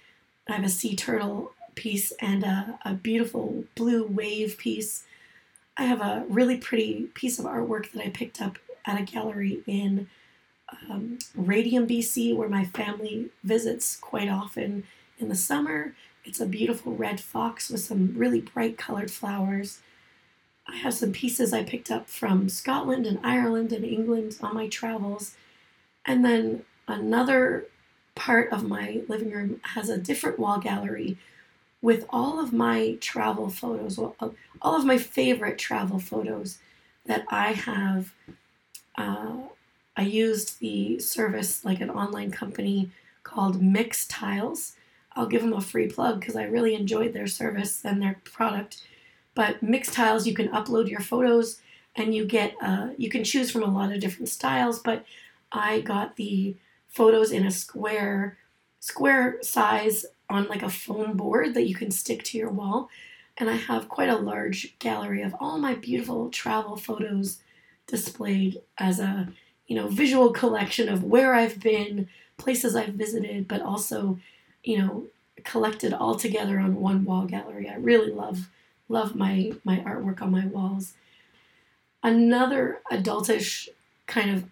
I 0.49 0.55
have 0.55 0.65
a 0.65 0.69
sea 0.69 0.97
turtle 0.97 1.53
piece 1.75 2.13
and 2.21 2.43
a, 2.45 2.79
a 2.85 2.95
beautiful 2.95 3.65
blue 3.75 4.05
wave 4.05 4.59
piece. 4.59 5.05
I 5.81 5.85
have 5.85 6.03
a 6.03 6.27
really 6.29 6.59
pretty 6.59 7.05
piece 7.15 7.39
of 7.39 7.47
artwork 7.47 7.91
that 7.93 8.05
I 8.05 8.11
picked 8.11 8.43
up 8.43 8.59
at 8.85 9.01
a 9.01 9.03
gallery 9.03 9.63
in 9.67 10.09
um, 10.91 11.19
Radium, 11.35 11.89
BC, 11.89 12.37
where 12.37 12.51
my 12.51 12.67
family 12.67 13.31
visits 13.43 13.97
quite 13.97 14.29
often 14.29 14.85
in 15.19 15.31
the 15.31 15.35
summer. 15.35 15.95
It's 16.23 16.39
a 16.39 16.45
beautiful 16.45 16.95
red 16.95 17.19
fox 17.19 17.71
with 17.71 17.81
some 17.81 18.13
really 18.15 18.43
bright 18.43 18.77
colored 18.77 19.11
flowers. 19.11 19.81
I 20.69 20.77
have 20.77 20.93
some 20.93 21.13
pieces 21.13 21.55
I 21.55 21.65
picked 21.65 21.91
up 21.91 22.11
from 22.11 22.51
Scotland 22.51 23.07
and 23.07 23.19
Ireland 23.25 23.73
and 23.73 23.83
England 23.83 24.37
on 24.43 24.53
my 24.53 24.69
travels. 24.69 25.35
And 26.05 26.23
then 26.23 26.63
another 26.89 27.69
part 28.15 28.53
of 28.53 28.69
my 28.69 29.01
living 29.09 29.31
room 29.31 29.63
has 29.75 29.89
a 29.89 29.97
different 29.97 30.39
wall 30.39 30.59
gallery 30.59 31.17
with 31.83 32.05
all 32.11 32.39
of 32.39 32.53
my 32.53 32.97
travel 33.01 33.49
photos, 33.49 33.99
all 33.99 34.35
of 34.63 34.85
my 34.85 34.99
favorite 34.99 35.59
travel 35.59 35.99
photos 35.99 36.59
that 37.07 37.25
I 37.29 37.53
have 37.53 38.13
uh, 38.97 39.37
I 39.97 40.03
used 40.03 40.61
the 40.61 40.99
service 40.99 41.65
like 41.65 41.81
an 41.81 41.91
online 41.91 42.31
company 42.31 42.91
called 43.23 43.61
Mixtiles. 43.61 44.73
I'll 45.15 45.27
give 45.27 45.43
them 45.43 45.53
a 45.53 45.61
free 45.61 45.89
plug 45.89 46.21
because 46.21 46.37
I 46.37 46.45
really 46.45 46.75
enjoyed 46.75 47.13
their 47.13 47.27
service 47.27 47.85
and 47.85 48.01
their 48.01 48.21
product. 48.25 48.83
But 49.35 49.63
Mixtiles, 49.63 50.27
you 50.27 50.35
can 50.35 50.49
upload 50.49 50.89
your 50.89 51.01
photos 51.01 51.61
and 51.97 52.15
you 52.15 52.25
get 52.25 52.55
uh, 52.63 52.91
you 52.97 53.11
can 53.11 53.25
choose 53.25 53.51
from 53.51 53.63
a 53.63 53.71
lot 53.71 53.93
of 53.93 54.01
different 54.01 54.29
styles. 54.29 54.79
But 54.79 55.05
I 55.53 55.81
got 55.81 56.17
the 56.17 56.57
photos 56.89 57.33
in 57.33 57.47
a 57.47 57.51
square 57.51 58.39
square 58.79 59.39
size 59.43 60.07
on 60.31 60.49
like 60.49 60.63
a 60.63 60.71
foam 60.71 61.17
board 61.17 61.55
that 61.55 61.69
you 61.69 61.75
can 61.75 61.91
stick 61.91 62.23
to 62.25 62.39
your 62.39 62.51
wall. 62.51 62.89
And 63.37 63.51
I 63.51 63.57
have 63.57 63.89
quite 63.89 64.09
a 64.09 64.17
large 64.17 64.79
gallery 64.79 65.23
of 65.23 65.35
all 65.41 65.59
my 65.59 65.75
beautiful 65.75 66.31
travel 66.31 66.77
photos 66.77 67.39
displayed 67.87 68.61
as 68.79 69.01
a 69.01 69.29
you 69.71 69.77
know, 69.77 69.87
visual 69.87 70.33
collection 70.33 70.89
of 70.89 71.05
where 71.05 71.33
I've 71.33 71.61
been, 71.61 72.09
places 72.37 72.75
I've 72.75 72.95
visited, 72.95 73.47
but 73.47 73.63
also, 73.63 74.19
you 74.65 74.79
know, 74.79 75.07
collected 75.45 75.93
all 75.95 76.17
together 76.17 76.59
on 76.59 76.81
one 76.81 77.05
wall 77.05 77.25
gallery. 77.25 77.69
I 77.69 77.77
really 77.77 78.11
love 78.11 78.51
love 78.89 79.15
my 79.15 79.53
my 79.63 79.79
artwork 79.79 80.21
on 80.21 80.33
my 80.33 80.45
walls. 80.47 80.95
Another 82.03 82.81
adultish 82.91 83.69
kind 84.07 84.31
of 84.33 84.45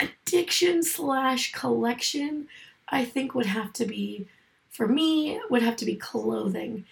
addiction 0.00 0.82
slash 0.82 1.52
collection, 1.52 2.48
I 2.88 3.04
think 3.04 3.32
would 3.32 3.46
have 3.46 3.72
to 3.74 3.86
be 3.86 4.26
for 4.74 4.88
me 4.88 5.40
would 5.48 5.62
have 5.62 5.76
to 5.76 5.86
be 5.86 5.94
clothing. 5.94 6.84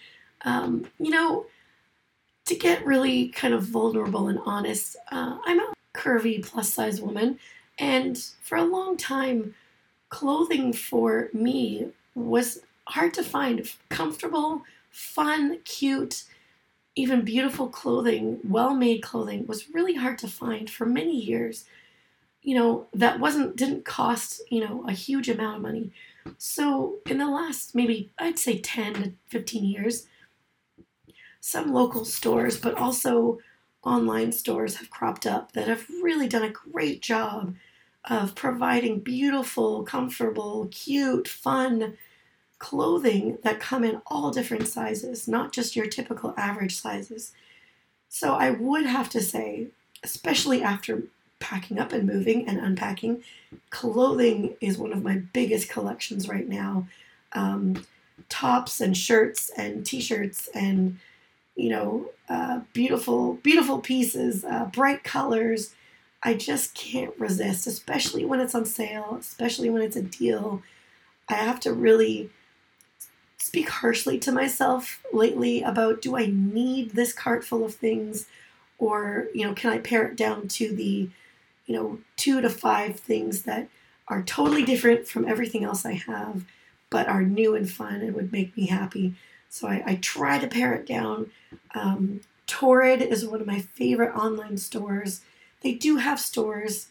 Um, 0.45 0.85
you 0.99 1.11
know, 1.11 1.45
to 2.45 2.55
get 2.55 2.85
really 2.85 3.27
kind 3.27 3.53
of 3.53 3.63
vulnerable 3.63 4.27
and 4.27 4.39
honest, 4.45 4.95
uh, 5.11 5.37
I'm 5.45 5.59
a 5.59 5.73
curvy 5.93 6.43
plus 6.43 6.73
size 6.73 7.01
woman, 7.01 7.39
and 7.77 8.17
for 8.41 8.57
a 8.57 8.63
long 8.63 8.97
time, 8.97 9.53
clothing 10.09 10.73
for 10.73 11.29
me 11.33 11.89
was 12.15 12.59
hard 12.87 13.13
to 13.15 13.23
find. 13.23 13.69
Comfortable, 13.89 14.63
fun, 14.89 15.59
cute, 15.65 16.23
even 16.95 17.25
beautiful 17.25 17.67
clothing, 17.67 18.39
well 18.47 18.73
made 18.73 19.01
clothing 19.01 19.45
was 19.47 19.69
really 19.73 19.95
hard 19.95 20.17
to 20.19 20.27
find 20.27 20.69
for 20.69 20.85
many 20.85 21.17
years. 21.17 21.65
You 22.41 22.55
know, 22.55 22.87
that 22.93 23.19
wasn't, 23.19 23.55
didn't 23.55 23.85
cost, 23.85 24.41
you 24.49 24.61
know, 24.61 24.85
a 24.87 24.91
huge 24.91 25.29
amount 25.29 25.57
of 25.57 25.61
money. 25.61 25.91
So 26.37 26.99
in 27.05 27.17
the 27.17 27.29
last 27.29 27.75
maybe, 27.75 28.11
I'd 28.17 28.39
say 28.39 28.59
10 28.59 28.93
to 28.93 29.13
15 29.29 29.63
years, 29.63 30.07
some 31.39 31.73
local 31.73 32.05
stores, 32.05 32.57
but 32.57 32.75
also 32.75 33.39
online 33.83 34.31
stores 34.31 34.77
have 34.77 34.89
cropped 34.89 35.25
up 35.25 35.51
that 35.51 35.67
have 35.67 35.89
really 36.01 36.27
done 36.27 36.43
a 36.43 36.49
great 36.49 37.01
job 37.01 37.55
of 38.05 38.35
providing 38.35 38.99
beautiful, 38.99 39.83
comfortable, 39.83 40.67
cute, 40.71 41.27
fun 41.27 41.97
clothing 42.59 43.37
that 43.43 43.59
come 43.59 43.83
in 43.83 44.01
all 44.07 44.31
different 44.31 44.67
sizes, 44.67 45.27
not 45.27 45.51
just 45.51 45.75
your 45.75 45.85
typical 45.85 46.33
average 46.37 46.75
sizes. 46.75 47.33
So 48.07 48.35
I 48.35 48.51
would 48.51 48.85
have 48.85 49.09
to 49.09 49.21
say, 49.21 49.67
especially 50.01 50.63
after 50.63 51.03
packing 51.43 51.77
up 51.77 51.91
and 51.91 52.07
moving 52.07 52.47
and 52.47 52.57
unpacking, 52.57 53.21
clothing 53.69 54.55
is 54.61 54.77
one 54.77 54.93
of 54.93 55.03
my 55.03 55.17
biggest 55.33 55.69
collections 55.69 56.29
right 56.29 56.47
now. 56.47 56.87
Um, 57.33 57.85
tops 58.29 58.79
and 58.79 58.95
shirts 58.95 59.51
and 59.57 59.85
t-shirts 59.85 60.47
and 60.53 60.99
you 61.55 61.69
know 61.69 62.09
uh, 62.29 62.61
beautiful 62.71 63.35
beautiful 63.35 63.79
pieces 63.79 64.43
uh, 64.45 64.65
bright 64.65 65.03
colors. 65.03 65.73
I 66.21 66.35
just 66.35 66.73
can't 66.73 67.13
resist 67.19 67.67
especially 67.67 68.23
when 68.23 68.39
it's 68.39 68.55
on 68.55 68.65
sale 68.65 69.17
especially 69.19 69.69
when 69.69 69.81
it's 69.81 69.95
a 69.95 70.01
deal. 70.01 70.63
I 71.27 71.35
have 71.35 71.59
to 71.61 71.73
really 71.73 72.29
speak 73.37 73.67
harshly 73.69 74.17
to 74.19 74.31
myself 74.31 75.03
lately 75.11 75.61
about 75.61 76.01
do 76.01 76.15
i 76.15 76.27
need 76.27 76.91
this 76.91 77.11
cart 77.11 77.43
full 77.43 77.65
of 77.65 77.75
things? 77.75 78.27
Or 78.77 79.27
you 79.33 79.45
know 79.45 79.53
can 79.53 79.71
i 79.71 79.79
pare 79.79 80.05
it 80.05 80.15
down 80.15 80.47
to 80.59 80.73
the 80.73 81.09
you 81.65 81.75
know 81.75 81.99
two 82.15 82.41
to 82.41 82.49
five 82.49 82.99
things 82.99 83.43
that 83.43 83.67
are 84.07 84.21
totally 84.21 84.63
different 84.63 85.07
from 85.07 85.27
everything 85.27 85.63
else 85.63 85.85
i 85.85 85.93
have 85.93 86.43
but 86.93 87.07
are 87.07 87.23
new 87.23 87.55
and 87.55 87.69
fun 87.71 88.01
and 88.01 88.13
would 88.13 88.31
make 88.31 88.55
me 88.55 88.67
happy. 88.67 89.15
So 89.49 89.67
I, 89.67 89.83
I 89.83 89.95
try 89.95 90.37
to 90.37 90.47
pare 90.47 90.75
it 90.75 90.85
down. 90.85 91.31
Um, 91.73 92.21
Torrid 92.45 93.01
is 93.01 93.25
one 93.25 93.41
of 93.41 93.47
my 93.47 93.61
favorite 93.61 94.15
online 94.15 94.57
stores. 94.57 95.21
They 95.61 95.73
do 95.73 95.97
have 95.97 96.19
stores, 96.19 96.89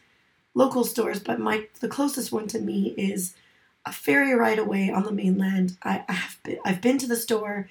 local 0.54 0.82
stores, 0.82 1.20
but 1.20 1.38
my 1.38 1.68
the 1.78 1.86
closest 1.86 2.32
one 2.32 2.48
to 2.48 2.58
me 2.58 2.94
is 2.98 3.34
a 3.86 3.92
ferry 3.92 4.34
ride 4.34 4.58
away 4.58 4.90
on 4.90 5.04
the 5.04 5.12
mainland. 5.12 5.76
I, 5.84 6.02
I 6.08 6.14
have 6.14 6.42
been, 6.42 6.58
I've 6.64 6.80
been 6.80 6.98
to 6.98 7.06
the 7.06 7.14
store 7.14 7.68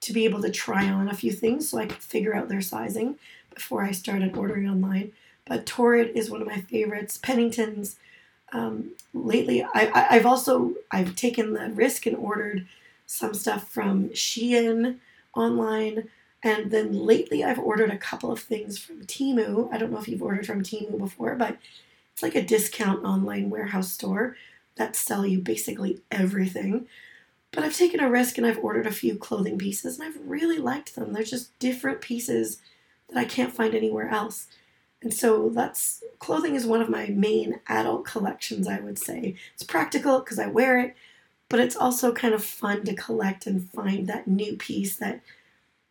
to 0.00 0.12
be 0.12 0.24
able 0.24 0.42
to 0.42 0.50
try 0.50 0.88
on 0.88 1.08
a 1.08 1.14
few 1.14 1.30
things 1.30 1.68
so 1.68 1.78
I 1.78 1.86
could 1.86 2.02
figure 2.02 2.34
out 2.34 2.48
their 2.48 2.60
sizing 2.60 3.20
before 3.54 3.84
I 3.84 3.92
started 3.92 4.36
ordering 4.36 4.68
online. 4.68 5.12
But 5.48 5.66
Torrid 5.66 6.12
is 6.14 6.30
one 6.30 6.42
of 6.42 6.46
my 6.46 6.60
favorites. 6.60 7.16
Pennington's 7.16 7.96
um, 8.52 8.92
lately 9.12 9.62
I, 9.62 10.14
have 10.14 10.26
also 10.26 10.74
I've 10.90 11.14
taken 11.14 11.52
the 11.52 11.70
risk 11.70 12.06
and 12.06 12.16
ordered 12.16 12.66
some 13.06 13.34
stuff 13.34 13.68
from 13.68 14.10
Shein 14.10 14.98
online. 15.34 16.08
And 16.42 16.70
then 16.70 16.92
lately 16.92 17.42
I've 17.42 17.58
ordered 17.58 17.90
a 17.90 17.98
couple 17.98 18.30
of 18.30 18.40
things 18.40 18.78
from 18.78 19.04
Temu. 19.04 19.72
I 19.72 19.78
don't 19.78 19.90
know 19.90 19.98
if 19.98 20.08
you've 20.08 20.22
ordered 20.22 20.46
from 20.46 20.62
Temu 20.62 20.98
before, 20.98 21.34
but 21.34 21.56
it's 22.12 22.22
like 22.22 22.36
a 22.36 22.42
discount 22.42 23.04
online 23.04 23.50
warehouse 23.50 23.92
store 23.92 24.36
that 24.76 24.96
sell 24.96 25.26
you 25.26 25.40
basically 25.40 26.00
everything. 26.10 26.86
But 27.50 27.64
I've 27.64 27.76
taken 27.76 28.00
a 28.00 28.10
risk 28.10 28.38
and 28.38 28.46
I've 28.46 28.58
ordered 28.58 28.86
a 28.86 28.92
few 28.92 29.16
clothing 29.16 29.58
pieces 29.58 29.98
and 29.98 30.06
I've 30.06 30.20
really 30.28 30.58
liked 30.58 30.94
them. 30.94 31.12
They're 31.12 31.22
just 31.22 31.58
different 31.58 32.00
pieces 32.00 32.58
that 33.08 33.18
I 33.18 33.24
can't 33.24 33.52
find 33.52 33.74
anywhere 33.74 34.08
else. 34.08 34.48
And 35.00 35.14
so 35.14 35.48
that's 35.48 36.02
clothing 36.18 36.54
is 36.54 36.66
one 36.66 36.82
of 36.82 36.88
my 36.88 37.06
main 37.06 37.60
adult 37.68 38.04
collections, 38.04 38.66
I 38.66 38.80
would 38.80 38.98
say. 38.98 39.36
It's 39.54 39.62
practical 39.62 40.18
because 40.20 40.38
I 40.38 40.46
wear 40.46 40.80
it, 40.80 40.96
but 41.48 41.60
it's 41.60 41.76
also 41.76 42.12
kind 42.12 42.34
of 42.34 42.44
fun 42.44 42.84
to 42.84 42.94
collect 42.94 43.46
and 43.46 43.68
find 43.70 44.06
that 44.06 44.26
new 44.26 44.56
piece, 44.56 44.96
that 44.96 45.20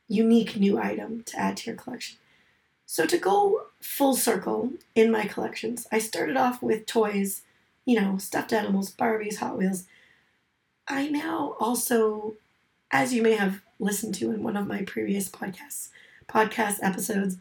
unique 0.08 0.58
new 0.58 0.78
item 0.78 1.24
to 1.24 1.39
add 1.39 1.58
to 1.58 1.72
your 1.72 1.78
collection. 1.78 2.17
So 2.86 3.06
to 3.06 3.17
go 3.17 3.67
full 3.82 4.15
circle 4.15 4.72
in 4.96 5.12
my 5.12 5.26
collections, 5.26 5.88
I 5.91 6.00
started 6.00 6.38
off 6.38 6.62
with 6.62 6.86
toys, 6.86 7.41
you 7.86 8.00
know, 8.00 8.17
stuffed 8.17 8.54
animals, 8.54 8.91
Barbies, 8.91 9.38
Hot 9.38 9.58
Wheels. 9.58 9.86
I 10.88 11.10
now 11.10 11.56
also, 11.60 12.36
as 12.91 13.13
you 13.13 13.22
may 13.22 13.36
have 13.36 13.62
listened 13.80 14.15
to 14.15 14.32
in 14.32 14.43
one 14.43 14.56
of 14.56 14.67
my 14.67 14.84
previous 14.84 15.30
podcasts, 15.30 15.89
podcast 16.30 16.80
episodes, 16.82 17.38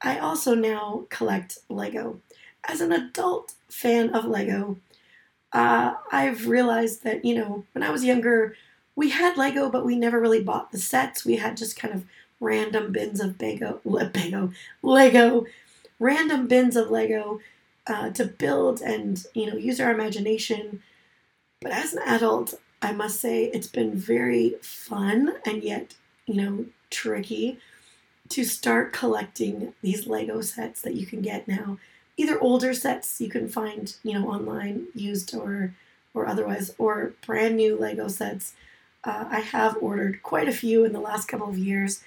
I 0.00 0.18
also 0.18 0.54
now 0.54 1.06
collect 1.10 1.58
Lego. 1.68 2.20
As 2.64 2.80
an 2.80 2.92
adult 2.92 3.54
fan 3.68 4.10
of 4.10 4.24
Lego, 4.24 4.78
uh, 5.52 5.94
I've 6.12 6.46
realized 6.46 7.04
that, 7.04 7.24
you 7.24 7.34
know, 7.34 7.64
when 7.72 7.82
I 7.82 7.90
was 7.90 8.04
younger, 8.04 8.56
we 8.94 9.10
had 9.10 9.36
Lego, 9.36 9.70
but 9.70 9.84
we 9.84 9.96
never 9.96 10.20
really 10.20 10.42
bought 10.42 10.72
the 10.72 10.78
sets. 10.78 11.24
We 11.24 11.36
had 11.36 11.56
just 11.56 11.78
kind 11.78 11.94
of 11.94 12.04
random 12.40 12.92
bins 12.92 13.20
of 13.20 13.40
Lego, 13.40 13.80
Lego, 13.84 14.52
Lego, 14.82 15.46
random 15.98 16.46
bins 16.46 16.76
of 16.76 16.90
Lego 16.90 17.40
uh, 17.86 18.10
to 18.10 18.24
build 18.24 18.80
and, 18.80 19.24
you 19.34 19.46
know, 19.46 19.56
use 19.56 19.80
our 19.80 19.90
imagination. 19.90 20.82
But 21.60 21.72
as 21.72 21.94
an 21.94 22.02
adult, 22.06 22.54
I 22.82 22.92
must 22.92 23.20
say 23.20 23.44
it's 23.44 23.68
been 23.68 23.96
very 23.96 24.56
fun 24.62 25.34
and 25.46 25.62
yet, 25.62 25.94
you 26.26 26.34
know, 26.34 26.66
tricky 26.90 27.58
to 28.30 28.44
start 28.44 28.92
collecting 28.92 29.74
these 29.82 30.06
Lego 30.06 30.40
sets 30.40 30.82
that 30.82 30.94
you 30.94 31.06
can 31.06 31.22
get 31.22 31.48
now. 31.48 31.78
Either 32.16 32.40
older 32.40 32.74
sets 32.74 33.20
you 33.20 33.28
can 33.28 33.48
find, 33.48 33.96
you 34.02 34.12
know, 34.12 34.28
online, 34.28 34.86
used 34.94 35.34
or 35.34 35.74
or 36.14 36.26
otherwise, 36.26 36.74
or 36.78 37.14
brand 37.24 37.56
new 37.56 37.76
Lego 37.76 38.08
sets. 38.08 38.54
Uh, 39.04 39.26
I 39.30 39.40
have 39.40 39.76
ordered 39.80 40.22
quite 40.22 40.48
a 40.48 40.52
few 40.52 40.84
in 40.84 40.92
the 40.92 41.00
last 41.00 41.28
couple 41.28 41.48
of 41.48 41.58
years. 41.58 42.02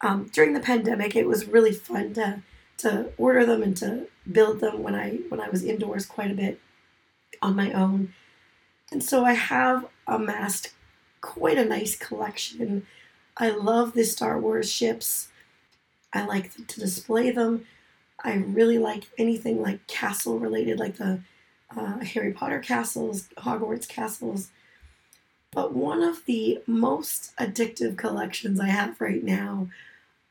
Um, 0.00 0.30
during 0.32 0.54
the 0.54 0.60
pandemic, 0.60 1.14
it 1.14 1.28
was 1.28 1.46
really 1.46 1.72
fun 1.72 2.14
to 2.14 2.42
to 2.78 3.12
order 3.16 3.46
them 3.46 3.62
and 3.62 3.76
to 3.76 4.06
build 4.30 4.60
them 4.60 4.82
when 4.82 4.94
I 4.94 5.20
when 5.28 5.40
I 5.40 5.48
was 5.48 5.62
indoors 5.62 6.06
quite 6.06 6.30
a 6.30 6.34
bit 6.34 6.60
on 7.40 7.54
my 7.54 7.72
own. 7.72 8.14
And 8.90 9.02
so 9.02 9.24
I 9.24 9.34
have 9.34 9.86
amassed 10.06 10.70
quite 11.20 11.58
a 11.58 11.64
nice 11.64 11.96
collection. 11.96 12.86
I 13.36 13.50
love 13.50 13.94
the 13.94 14.04
Star 14.04 14.38
Wars 14.38 14.70
ships. 14.70 15.28
I 16.12 16.24
like 16.26 16.52
to 16.66 16.80
display 16.80 17.30
them. 17.30 17.66
I 18.22 18.34
really 18.34 18.78
like 18.78 19.04
anything 19.18 19.62
like 19.62 19.86
castle 19.86 20.38
related, 20.38 20.78
like 20.78 20.96
the 20.96 21.20
uh, 21.76 21.98
Harry 22.00 22.32
Potter 22.32 22.60
castles, 22.60 23.28
Hogwarts 23.38 23.88
castles. 23.88 24.50
But 25.50 25.74
one 25.74 26.02
of 26.02 26.24
the 26.24 26.62
most 26.66 27.36
addictive 27.36 27.96
collections 27.96 28.60
I 28.60 28.68
have 28.68 29.00
right 29.00 29.22
now 29.22 29.68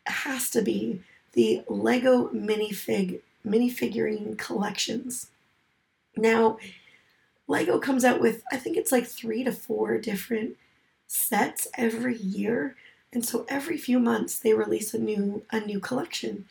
has 0.05 0.49
to 0.51 0.61
be 0.61 1.01
the 1.33 1.63
Lego 1.67 2.29
minifig 2.29 3.21
minifigurine 3.45 4.37
collections. 4.37 5.27
Now, 6.15 6.57
Lego 7.47 7.79
comes 7.79 8.05
out 8.05 8.21
with 8.21 8.43
I 8.51 8.57
think 8.57 8.77
it's 8.77 8.91
like 8.91 9.05
3 9.05 9.43
to 9.43 9.51
4 9.51 9.97
different 9.99 10.57
sets 11.07 11.67
every 11.77 12.17
year 12.17 12.75
and 13.13 13.26
so 13.26 13.45
every 13.50 13.78
few 13.78 14.00
months 14.00 14.39
they 14.39 14.54
release 14.54 14.93
a 14.93 15.00
new 15.00 15.43
a 15.52 15.60
new 15.60 15.80
collection. 15.80 16.45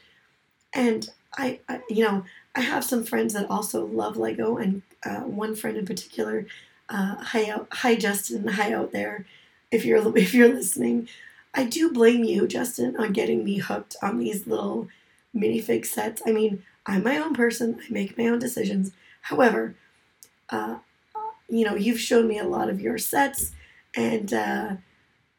And 0.73 1.09
I, 1.37 1.61
I 1.69 1.81
you 1.89 2.05
know, 2.05 2.25
I 2.55 2.61
have 2.61 2.85
some 2.85 3.05
friends 3.05 3.35
that 3.35 3.51
also 3.51 3.87
love 3.87 4.17
Lego, 4.17 4.57
and 4.57 4.83
uh, 5.05 5.21
one 5.21 5.55
friend 5.55 5.77
in 5.77 5.87
particular, 5.87 6.47
uh, 6.89 7.17
hi 7.17 7.49
out, 7.51 7.69
hi 7.73 7.95
Justin, 7.97 8.47
hi 8.49 8.73
out 8.73 8.93
there, 8.93 9.27
if 9.71 9.85
you're 9.85 10.17
if 10.17 10.35
you're 10.35 10.49
listening, 10.49 11.09
I 11.55 11.65
do 11.65 11.93
blame 11.93 12.25
you, 12.25 12.47
Justin, 12.47 12.97
on 12.97 13.13
getting 13.13 13.45
me 13.45 13.59
hooked 13.59 13.97
on 14.03 14.19
these 14.19 14.47
little 14.47 14.89
minifig 15.35 15.87
sets. 15.87 16.23
I 16.27 16.33
mean, 16.33 16.63
I'm 16.87 17.03
my 17.05 17.19
own 17.19 17.35
person. 17.35 17.81
I 17.81 17.93
make 17.93 18.19
my 18.19 18.27
own 18.27 18.39
decisions. 18.39 18.93
However, 19.23 19.75
uh, 20.51 20.79
you 21.49 21.65
know, 21.65 21.75
you've 21.75 22.01
shown 22.01 22.29
me 22.29 22.39
a 22.39 22.45
lot 22.45 22.69
of 22.69 22.81
your 22.81 22.99
sets, 22.99 23.53
and 23.95 24.33
uh, 24.33 24.77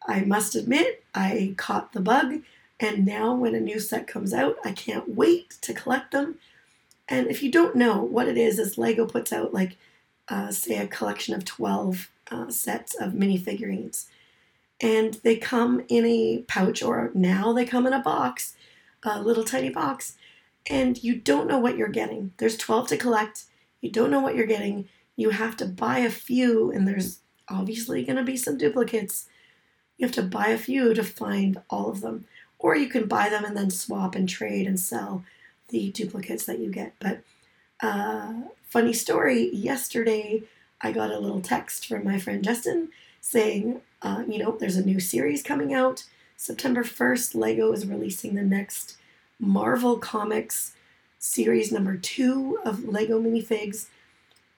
I 0.08 0.22
must 0.22 0.56
admit, 0.56 1.04
I 1.14 1.54
caught 1.58 1.94
the 1.94 2.02
bug, 2.02 2.42
and 2.80 3.06
now 3.06 3.36
when 3.36 3.54
a 3.54 3.60
new 3.60 3.80
set 3.80 4.08
comes 4.08 4.34
out, 4.34 4.58
I 4.66 4.72
can't 4.72 5.16
wait 5.16 5.58
to 5.62 5.74
collect 5.74 6.12
them. 6.12 6.36
And 7.08 7.28
if 7.28 7.44
you 7.44 7.52
don't 7.52 7.76
know 7.76 8.02
what 8.02 8.28
it 8.28 8.38
is, 8.38 8.58
is 8.58 8.78
Lego 8.78 9.06
puts 9.06 9.32
out 9.32 9.54
like, 9.54 9.78
uh, 10.28 10.52
say, 10.52 10.78
a 10.78 10.88
collection 10.88 11.36
of 11.36 11.46
12 11.46 12.10
uh, 12.32 12.50
sets 12.50 12.96
of 12.96 13.14
minifigurines. 13.14 14.06
And 14.80 15.16
they 15.16 15.36
come 15.36 15.84
in 15.90 16.06
a 16.06 16.44
pouch, 16.48 16.82
or 16.82 17.12
now 17.14 17.54
they 17.54 17.66
come 17.66 17.86
in 17.86 17.94
a 17.94 18.00
box, 18.02 18.56
a 19.04 19.22
little 19.22 19.44
tiny 19.44 19.70
box, 19.70 20.16
and 20.68 21.04
you 21.04 21.16
don't 21.16 21.48
know 21.48 21.60
what 21.60 21.78
you're 21.78 21.88
getting. 21.88 22.32
There's 22.38 22.58
12 22.58 22.88
to 22.88 22.98
collect. 22.98 23.44
You 23.82 23.92
don't 23.92 24.12
know 24.12 24.20
what 24.20 24.36
you're 24.36 24.48
getting. 24.48 24.88
You 25.16 25.32
have 25.32 25.58
to 25.58 25.66
buy 25.66 26.00
a 26.00 26.10
few, 26.10 26.72
and 26.72 26.88
there's 26.88 27.20
obviously 27.48 28.04
going 28.04 28.16
to 28.16 28.24
be 28.24 28.38
some 28.38 28.58
duplicates. 28.58 29.28
You 30.02 30.08
have 30.08 30.16
to 30.16 30.24
buy 30.24 30.48
a 30.48 30.58
few 30.58 30.96
to 30.96 31.04
find 31.04 31.62
all 31.70 31.88
of 31.88 32.02
them. 32.02 32.26
Or 32.58 32.76
you 32.76 32.90
can 32.90 33.06
buy 33.06 33.30
them 33.30 33.46
and 33.46 33.56
then 33.56 33.70
swap 33.70 34.16
and 34.16 34.28
trade 34.28 34.66
and 34.66 34.80
sell 34.80 35.24
the 35.68 35.92
duplicates 35.92 36.46
that 36.46 36.58
you 36.58 36.72
get. 36.72 36.96
But 37.00 37.22
uh, 37.82 38.34
funny 38.68 38.94
story 38.94 39.54
yesterday, 39.54 40.42
I 40.82 40.92
got 40.92 41.12
a 41.12 41.20
little 41.20 41.40
text 41.40 41.88
from 41.88 42.04
my 42.04 42.18
friend 42.18 42.44
Justin 42.44 42.90
saying, 43.20 43.82
uh, 44.02 44.24
you 44.28 44.40
know, 44.40 44.58
there's 44.60 44.76
a 44.76 44.84
new 44.84 45.00
series 45.00 45.44
coming 45.44 45.72
out. 45.72 46.06
September 46.36 46.84
1st, 46.84 47.36
Lego 47.36 47.72
is 47.72 47.86
releasing 47.86 48.34
the 48.34 48.42
next 48.42 48.98
Marvel 49.40 50.00
Comics 50.00 50.74
series 51.20 51.72
number 51.72 51.96
two 51.96 52.58
of 52.66 52.86
Lego 52.86 53.22
minifigs. 53.22 53.86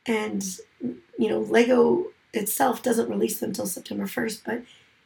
And, 0.06 0.42
you 0.80 1.28
know, 1.28 1.40
Lego 1.40 2.06
itself 2.34 2.82
doesn't 2.82 3.10
release 3.10 3.42
them 3.42 3.50
until 3.50 3.68
September 3.68 4.06
1st, 4.06 4.42
but 4.46 4.64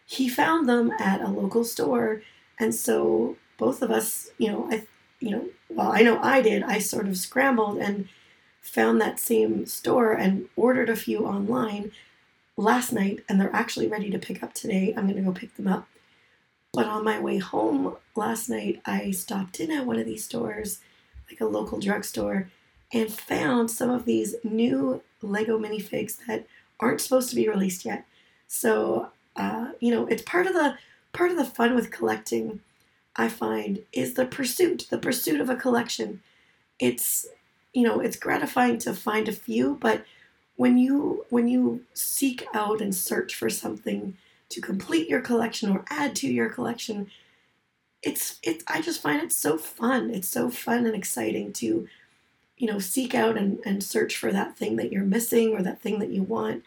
he 0.07 0.27
found 0.27 0.67
them 0.67 0.91
at 0.99 1.21
a 1.21 1.29
local 1.29 1.63
store. 1.63 2.23
And 2.59 2.73
so 2.73 3.37
both 3.59 3.83
of 3.83 3.91
us, 3.91 4.31
you 4.39 4.51
know, 4.51 4.67
I, 4.71 4.87
you 5.19 5.29
know, 5.31 5.49
well, 5.69 5.91
I 5.93 6.01
know 6.01 6.19
I 6.23 6.41
did. 6.41 6.63
I 6.63 6.79
sort 6.79 7.07
of 7.07 7.17
scrambled 7.17 7.77
and 7.77 8.07
found 8.61 8.99
that 9.01 9.19
same 9.19 9.65
store 9.67 10.13
and 10.13 10.49
ordered 10.55 10.89
a 10.89 10.95
few 10.95 11.27
online. 11.27 11.91
last 12.57 12.91
night, 12.91 13.19
and 13.29 13.39
they're 13.39 13.55
actually 13.55 13.87
ready 13.87 14.09
to 14.09 14.17
pick 14.19 14.41
up 14.43 14.53
today. 14.53 14.93
I'm 14.97 15.05
going 15.05 15.17
to 15.17 15.21
go 15.21 15.31
pick 15.31 15.55
them 15.55 15.67
up. 15.67 15.87
But 16.73 16.87
on 16.87 17.03
my 17.03 17.19
way 17.19 17.37
home 17.37 17.95
last 18.15 18.49
night, 18.49 18.81
I 18.85 19.11
stopped 19.11 19.59
in 19.59 19.71
at 19.71 19.85
one 19.85 19.99
of 19.99 20.05
these 20.05 20.25
stores, 20.25 20.79
like 21.29 21.39
a 21.41 21.45
local 21.45 21.79
drugstore, 21.79 22.49
and 22.91 23.11
found 23.11 23.69
some 23.71 23.89
of 23.89 24.05
these 24.05 24.35
new 24.43 25.01
Lego 25.21 25.59
minifigs 25.59 26.17
that 26.27 26.47
aren't 26.79 27.01
supposed 27.01 27.29
to 27.29 27.35
be 27.35 27.47
released 27.49 27.85
yet. 27.85 28.05
So, 28.47 29.09
uh, 29.37 29.71
you 29.79 29.91
know, 29.93 30.07
it's 30.07 30.23
part 30.23 30.47
of 30.47 30.53
the 30.53 30.77
part 31.13 31.31
of 31.31 31.37
the 31.37 31.45
fun 31.45 31.75
with 31.75 31.91
collecting. 31.91 32.61
I 33.15 33.29
find 33.29 33.83
is 33.93 34.13
the 34.13 34.25
pursuit, 34.25 34.87
the 34.91 34.97
pursuit 34.99 35.41
of 35.41 35.49
a 35.49 35.55
collection. 35.55 36.21
It's 36.79 37.27
you 37.73 37.83
know, 37.83 37.99
it's 37.99 38.17
gratifying 38.17 38.77
to 38.79 38.93
find 38.93 39.27
a 39.27 39.33
few, 39.33 39.77
but 39.81 40.03
when 40.55 40.77
you 40.77 41.25
when 41.29 41.47
you 41.47 41.83
seek 41.93 42.45
out 42.53 42.81
and 42.81 42.95
search 42.95 43.35
for 43.35 43.49
something 43.49 44.17
to 44.49 44.61
complete 44.61 45.09
your 45.09 45.21
collection 45.21 45.69
or 45.71 45.85
add 45.89 46.15
to 46.17 46.27
your 46.27 46.49
collection, 46.49 47.09
it's 48.03 48.39
it's 48.43 48.63
I 48.67 48.81
just 48.81 49.01
find 49.01 49.21
it 49.21 49.31
so 49.31 49.57
fun. 49.57 50.11
It's 50.11 50.29
so 50.29 50.49
fun 50.49 50.85
and 50.85 50.95
exciting 50.95 51.53
to 51.53 51.87
you 52.57 52.67
know, 52.67 52.79
seek 52.79 53.13
out 53.13 53.37
and, 53.37 53.59
and 53.65 53.83
search 53.83 54.17
for 54.17 54.31
that 54.31 54.57
thing 54.57 54.75
that 54.77 54.91
you're 54.91 55.03
missing 55.03 55.53
or 55.53 55.61
that 55.61 55.81
thing 55.81 55.99
that 55.99 56.09
you 56.09 56.23
want. 56.23 56.63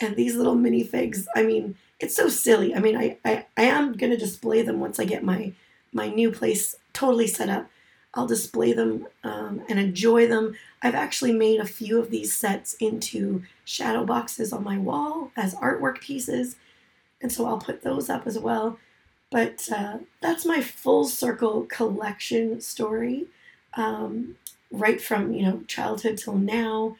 And 0.00 0.16
these 0.16 0.36
little 0.36 0.56
minifigs, 0.56 1.26
I 1.34 1.42
mean, 1.42 1.76
it's 1.98 2.14
so 2.14 2.28
silly. 2.28 2.74
I 2.74 2.80
mean, 2.80 2.96
I, 2.96 3.18
I, 3.24 3.46
I 3.56 3.62
am 3.62 3.94
going 3.94 4.10
to 4.12 4.18
display 4.18 4.62
them 4.62 4.80
once 4.80 4.98
I 4.98 5.04
get 5.04 5.24
my, 5.24 5.52
my 5.92 6.08
new 6.08 6.30
place 6.30 6.76
totally 6.92 7.26
set 7.26 7.48
up. 7.48 7.70
I'll 8.14 8.26
display 8.26 8.72
them 8.72 9.06
um, 9.24 9.62
and 9.68 9.78
enjoy 9.78 10.26
them. 10.26 10.54
I've 10.82 10.94
actually 10.94 11.32
made 11.32 11.60
a 11.60 11.66
few 11.66 11.98
of 11.98 12.10
these 12.10 12.34
sets 12.34 12.74
into 12.74 13.42
shadow 13.64 14.04
boxes 14.04 14.52
on 14.52 14.64
my 14.64 14.78
wall 14.78 15.30
as 15.36 15.54
artwork 15.54 16.00
pieces. 16.00 16.56
And 17.20 17.30
so 17.30 17.46
I'll 17.46 17.58
put 17.58 17.82
those 17.82 18.08
up 18.08 18.26
as 18.26 18.38
well. 18.38 18.78
But 19.30 19.68
uh, 19.74 19.98
that's 20.20 20.46
my 20.46 20.62
full 20.62 21.04
circle 21.04 21.62
collection 21.64 22.60
story. 22.60 23.26
Um, 23.74 24.36
right 24.70 25.00
from 25.00 25.32
you 25.32 25.42
know 25.42 25.62
childhood 25.66 26.18
till 26.18 26.36
now. 26.36 26.96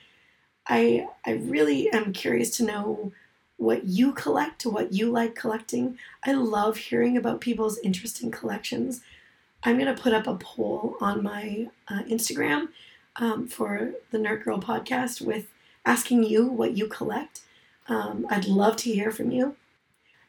I 0.68 1.06
I 1.24 1.32
really 1.32 1.90
am 1.90 2.12
curious 2.12 2.56
to 2.56 2.64
know 2.64 3.12
what 3.56 3.84
you 3.84 4.12
collect, 4.12 4.66
what 4.66 4.92
you 4.92 5.10
like 5.10 5.34
collecting. 5.34 5.98
I 6.24 6.32
love 6.32 6.76
hearing 6.76 7.16
about 7.16 7.40
people's 7.40 7.78
interesting 7.78 8.30
collections. 8.30 9.00
I'm 9.62 9.78
gonna 9.78 9.94
put 9.94 10.12
up 10.12 10.26
a 10.26 10.36
poll 10.36 10.96
on 11.00 11.22
my 11.22 11.68
uh, 11.88 12.02
Instagram 12.02 12.68
um, 13.16 13.48
for 13.48 13.92
the 14.10 14.18
Nerd 14.18 14.44
Girl 14.44 14.60
podcast 14.60 15.20
with 15.20 15.46
asking 15.84 16.24
you 16.24 16.46
what 16.46 16.76
you 16.76 16.86
collect. 16.86 17.40
Um, 17.88 18.26
I'd 18.28 18.46
love 18.46 18.76
to 18.78 18.92
hear 18.92 19.10
from 19.10 19.30
you. 19.30 19.56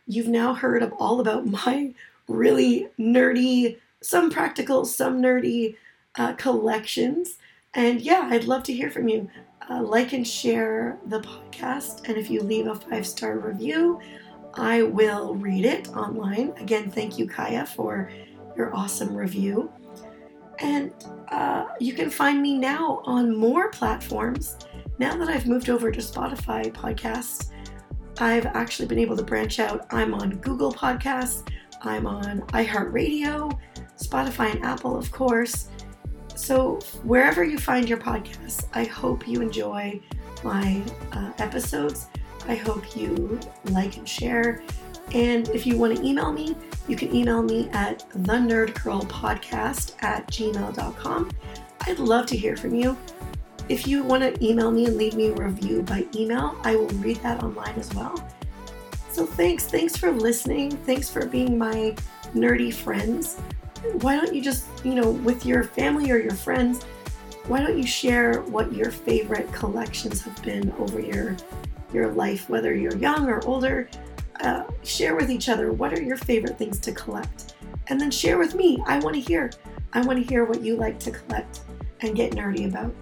You've 0.05 0.27
now 0.27 0.53
heard 0.53 0.83
of 0.83 0.93
all 0.93 1.19
about 1.19 1.45
my 1.65 1.93
really 2.27 2.87
nerdy, 2.99 3.77
some 4.01 4.29
practical, 4.29 4.85
some 4.85 5.21
nerdy 5.21 5.75
uh, 6.15 6.33
collections. 6.33 7.37
And 7.73 8.01
yeah, 8.01 8.27
I'd 8.31 8.45
love 8.45 8.63
to 8.63 8.73
hear 8.73 8.89
from 8.89 9.07
you. 9.07 9.29
Uh, 9.69 9.81
like 9.81 10.13
and 10.13 10.25
share 10.25 10.97
the 11.07 11.19
podcast. 11.19 12.07
And 12.07 12.17
if 12.17 12.29
you 12.29 12.41
leave 12.41 12.67
a 12.67 12.75
five 12.75 13.05
star 13.05 13.37
review, 13.39 13.99
I 14.53 14.83
will 14.83 15.35
read 15.35 15.65
it 15.65 15.89
online. 15.89 16.53
Again, 16.57 16.89
thank 16.89 17.17
you, 17.17 17.27
Kaya, 17.27 17.65
for 17.65 18.09
your 18.55 18.73
awesome 18.75 19.15
review. 19.15 19.71
And 20.59 20.91
uh, 21.29 21.65
you 21.79 21.93
can 21.93 22.09
find 22.09 22.41
me 22.41 22.57
now 22.57 23.01
on 23.03 23.35
more 23.35 23.69
platforms. 23.69 24.57
Now 24.99 25.15
that 25.17 25.27
I've 25.27 25.45
moved 25.45 25.69
over 25.69 25.91
to 25.91 25.99
Spotify 25.99 26.71
podcasts, 26.71 27.51
I've 28.19 28.47
actually 28.47 28.87
been 28.87 28.97
able 28.97 29.15
to 29.17 29.23
branch 29.23 29.59
out. 29.59 29.85
I'm 29.91 30.13
on 30.15 30.37
Google 30.37 30.73
Podcasts, 30.73 31.47
I'm 31.83 32.07
on 32.07 32.41
iHeartRadio, 32.47 33.57
Spotify, 33.97 34.55
and 34.55 34.65
Apple, 34.65 34.97
of 34.97 35.11
course. 35.11 35.69
So, 36.37 36.75
wherever 37.03 37.43
you 37.43 37.57
find 37.57 37.89
your 37.89 37.97
podcasts, 37.97 38.67
I 38.71 38.83
hope 38.83 39.27
you 39.27 39.41
enjoy 39.41 39.99
my 40.43 40.83
uh, 41.11 41.31
episodes. 41.39 42.07
I 42.47 42.53
hope 42.53 42.95
you 42.95 43.39
like 43.71 43.97
and 43.97 44.07
share. 44.07 44.61
And 45.13 45.49
if 45.49 45.65
you 45.65 45.77
want 45.77 45.97
to 45.97 46.05
email 46.05 46.31
me, 46.31 46.55
you 46.87 46.95
can 46.95 47.13
email 47.13 47.41
me 47.41 47.69
at 47.69 48.05
the 48.11 48.33
nerdgirlpodcast 48.33 50.03
at 50.03 50.27
gmail.com. 50.27 51.31
I'd 51.81 51.99
love 51.99 52.27
to 52.27 52.37
hear 52.37 52.55
from 52.55 52.75
you. 52.75 52.95
If 53.67 53.87
you 53.87 54.03
want 54.03 54.21
to 54.21 54.45
email 54.45 54.69
me 54.69 54.85
and 54.85 54.95
leave 54.95 55.15
me 55.15 55.29
a 55.29 55.33
review 55.33 55.81
by 55.81 56.05
email, 56.15 56.55
I 56.63 56.75
will 56.75 56.87
read 56.99 57.17
that 57.17 57.43
online 57.43 57.75
as 57.79 57.91
well. 57.95 58.15
So 59.09 59.25
thanks. 59.25 59.65
Thanks 59.65 59.97
for 59.97 60.11
listening. 60.11 60.69
Thanks 60.69 61.09
for 61.09 61.25
being 61.25 61.57
my 61.57 61.95
nerdy 62.35 62.71
friends 62.71 63.41
why 64.01 64.15
don't 64.15 64.33
you 64.33 64.41
just, 64.41 64.65
you 64.83 64.95
know, 64.95 65.11
with 65.11 65.45
your 65.45 65.63
family 65.63 66.11
or 66.11 66.17
your 66.17 66.33
friends, 66.33 66.83
why 67.47 67.61
don't 67.61 67.77
you 67.77 67.87
share 67.87 68.41
what 68.41 68.73
your 68.73 68.91
favorite 68.91 69.51
collections 69.53 70.21
have 70.21 70.41
been 70.43 70.71
over 70.79 70.99
your 70.99 71.35
your 71.93 72.11
life, 72.11 72.49
whether 72.49 72.75
you're 72.75 72.95
young 72.97 73.29
or 73.29 73.45
older? 73.45 73.89
Uh, 74.41 74.63
share 74.83 75.15
with 75.15 75.31
each 75.31 75.49
other 75.49 75.71
what 75.71 75.93
are 75.93 76.01
your 76.01 76.17
favorite 76.17 76.57
things 76.57 76.79
to 76.79 76.91
collect, 76.91 77.55
and 77.87 77.99
then 77.99 78.11
share 78.11 78.37
with 78.37 78.53
me. 78.53 78.83
I 78.85 78.99
want 78.99 79.15
to 79.15 79.21
hear. 79.21 79.51
I 79.93 80.01
want 80.01 80.21
to 80.21 80.27
hear 80.27 80.43
what 80.43 80.61
you 80.61 80.75
like 80.75 80.99
to 80.99 81.11
collect 81.11 81.61
and 82.01 82.15
get 82.15 82.33
nerdy 82.33 82.67
about. 82.67 82.93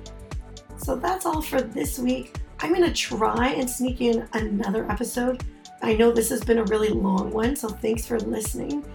So 0.77 0.95
that's 0.95 1.25
all 1.25 1.41
for 1.41 1.61
this 1.61 1.97
week. 1.97 2.37
I'm 2.59 2.73
gonna 2.73 2.93
try 2.93 3.49
and 3.49 3.69
sneak 3.69 4.01
in 4.01 4.27
another 4.33 4.89
episode. 4.89 5.43
I 5.81 5.93
know 5.95 6.11
this 6.11 6.29
has 6.29 6.43
been 6.43 6.59
a 6.59 6.63
really 6.65 6.89
long 6.89 7.31
one, 7.31 7.55
so 7.55 7.67
thanks 7.67 8.05
for 8.05 8.19
listening. 8.19 8.85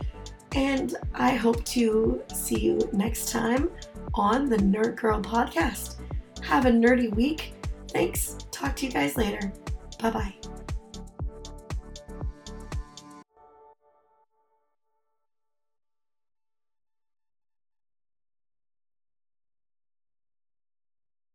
And 0.52 0.96
I 1.14 1.34
hope 1.34 1.64
to 1.66 2.22
see 2.34 2.58
you 2.58 2.88
next 2.92 3.30
time 3.30 3.70
on 4.14 4.48
the 4.48 4.56
Nerd 4.56 4.96
Girl 4.96 5.20
podcast. 5.20 5.96
Have 6.42 6.66
a 6.66 6.70
nerdy 6.70 7.14
week. 7.14 7.54
Thanks. 7.88 8.36
Talk 8.50 8.76
to 8.76 8.86
you 8.86 8.92
guys 8.92 9.16
later. 9.16 9.52
Bye 10.00 10.10
bye. 10.10 10.49